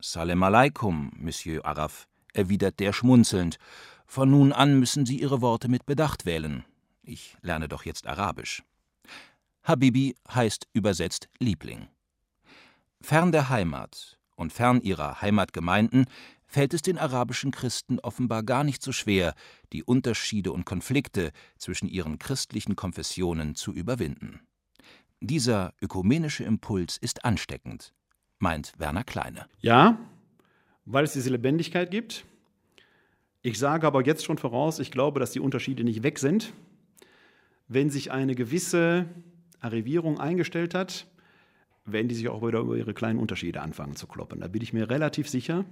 Salem 0.00 0.42
alaikum, 0.42 1.12
Monsieur 1.16 1.64
Araf, 1.64 2.08
erwidert 2.32 2.80
der 2.80 2.92
schmunzelnd. 2.92 3.58
Von 4.06 4.30
nun 4.30 4.52
an 4.52 4.78
müssen 4.78 5.06
Sie 5.06 5.20
Ihre 5.20 5.40
Worte 5.40 5.68
mit 5.68 5.86
Bedacht 5.86 6.26
wählen. 6.26 6.64
Ich 7.02 7.36
lerne 7.42 7.68
doch 7.68 7.84
jetzt 7.84 8.06
Arabisch. 8.06 8.62
Habibi 9.64 10.14
heißt 10.28 10.68
übersetzt 10.74 11.28
Liebling. 11.38 11.88
Fern 13.00 13.32
der 13.32 13.48
Heimat 13.48 14.18
und 14.36 14.52
fern 14.52 14.82
ihrer 14.82 15.22
Heimatgemeinden 15.22 16.04
fällt 16.46 16.74
es 16.74 16.82
den 16.82 16.98
arabischen 16.98 17.50
Christen 17.50 17.98
offenbar 17.98 18.42
gar 18.42 18.62
nicht 18.62 18.82
so 18.82 18.92
schwer, 18.92 19.34
die 19.72 19.82
Unterschiede 19.82 20.52
und 20.52 20.66
Konflikte 20.66 21.32
zwischen 21.56 21.88
ihren 21.88 22.18
christlichen 22.18 22.76
Konfessionen 22.76 23.54
zu 23.54 23.72
überwinden. 23.72 24.40
Dieser 25.20 25.72
ökumenische 25.80 26.44
Impuls 26.44 26.98
ist 26.98 27.24
ansteckend, 27.24 27.94
meint 28.38 28.72
Werner 28.78 29.04
Kleine. 29.04 29.46
Ja, 29.60 29.98
weil 30.84 31.04
es 31.04 31.14
diese 31.14 31.30
Lebendigkeit 31.30 31.90
gibt. 31.90 32.26
Ich 33.40 33.58
sage 33.58 33.86
aber 33.86 34.04
jetzt 34.04 34.24
schon 34.24 34.36
voraus, 34.36 34.78
ich 34.78 34.90
glaube, 34.90 35.20
dass 35.20 35.32
die 35.32 35.40
Unterschiede 35.40 35.84
nicht 35.84 36.02
weg 36.02 36.18
sind. 36.18 36.52
Wenn 37.66 37.88
sich 37.88 38.12
eine 38.12 38.34
gewisse 38.34 39.06
Arrivierung 39.64 40.20
eingestellt 40.20 40.74
hat, 40.74 41.06
werden 41.84 42.08
die 42.08 42.14
sich 42.14 42.28
auch 42.28 42.46
wieder 42.46 42.60
über 42.60 42.76
ihre 42.76 42.94
kleinen 42.94 43.18
Unterschiede 43.18 43.60
anfangen 43.60 43.96
zu 43.96 44.06
kloppen. 44.06 44.40
Da 44.40 44.48
bin 44.48 44.62
ich 44.62 44.72
mir 44.72 44.90
relativ 44.90 45.28
sicher, 45.28 45.64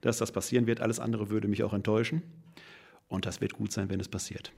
dass 0.00 0.18
das 0.18 0.32
passieren 0.32 0.66
wird. 0.66 0.80
Alles 0.80 1.00
andere 1.00 1.30
würde 1.30 1.48
mich 1.48 1.62
auch 1.62 1.72
enttäuschen. 1.72 2.22
Und 3.08 3.26
das 3.26 3.40
wird 3.40 3.54
gut 3.54 3.72
sein, 3.72 3.90
wenn 3.90 4.00
es 4.00 4.08
passiert. 4.08 4.52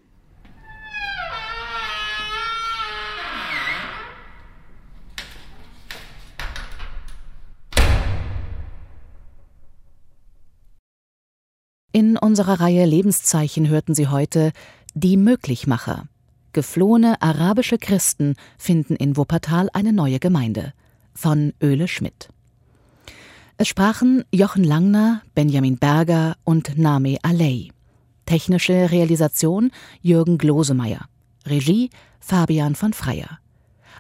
In 11.93 12.19
unserer 12.19 12.61
Reihe 12.61 12.85
Lebenszeichen 12.85 13.69
hörten 13.69 13.95
Sie 13.95 14.09
heute 14.09 14.53
Die 14.95 15.17
Möglichmacher. 15.17 16.09
Geflohene 16.57 17.21
arabische 17.21 17.77
Christen 17.77 18.35
finden 18.57 18.97
in 18.97 19.19
Wuppertal 19.19 19.69
eine 19.75 19.93
neue 19.93 20.19
Gemeinde. 20.19 20.73
Von 21.13 21.53
Öle 21.63 21.87
Schmidt. 21.87 22.31
Es 23.59 23.69
sprachen 23.69 24.25
Jochen 24.33 24.65
Langner, 24.65 25.21
Benjamin 25.35 25.77
Berger 25.77 26.39
und 26.45 26.79
Name 26.79 27.19
Aley. 27.21 27.73
Technische 28.25 28.91
Realisation 28.91 29.71
Jürgen 30.01 30.39
Glosemeyer. 30.39 31.05
Regie 31.45 31.91
Fabian 32.21 32.75
von 32.75 32.95
Freyer. 32.95 33.39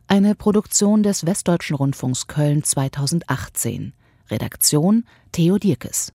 Eine 0.09 0.35
Produktion 0.35 1.03
des 1.03 1.27
Westdeutschen 1.27 1.77
Rundfunks 1.77 2.27
Köln 2.27 2.65
2018. 2.65 3.93
Redaktion 4.31 5.05
Theo 5.31 5.59
Dierkes. 5.59 6.15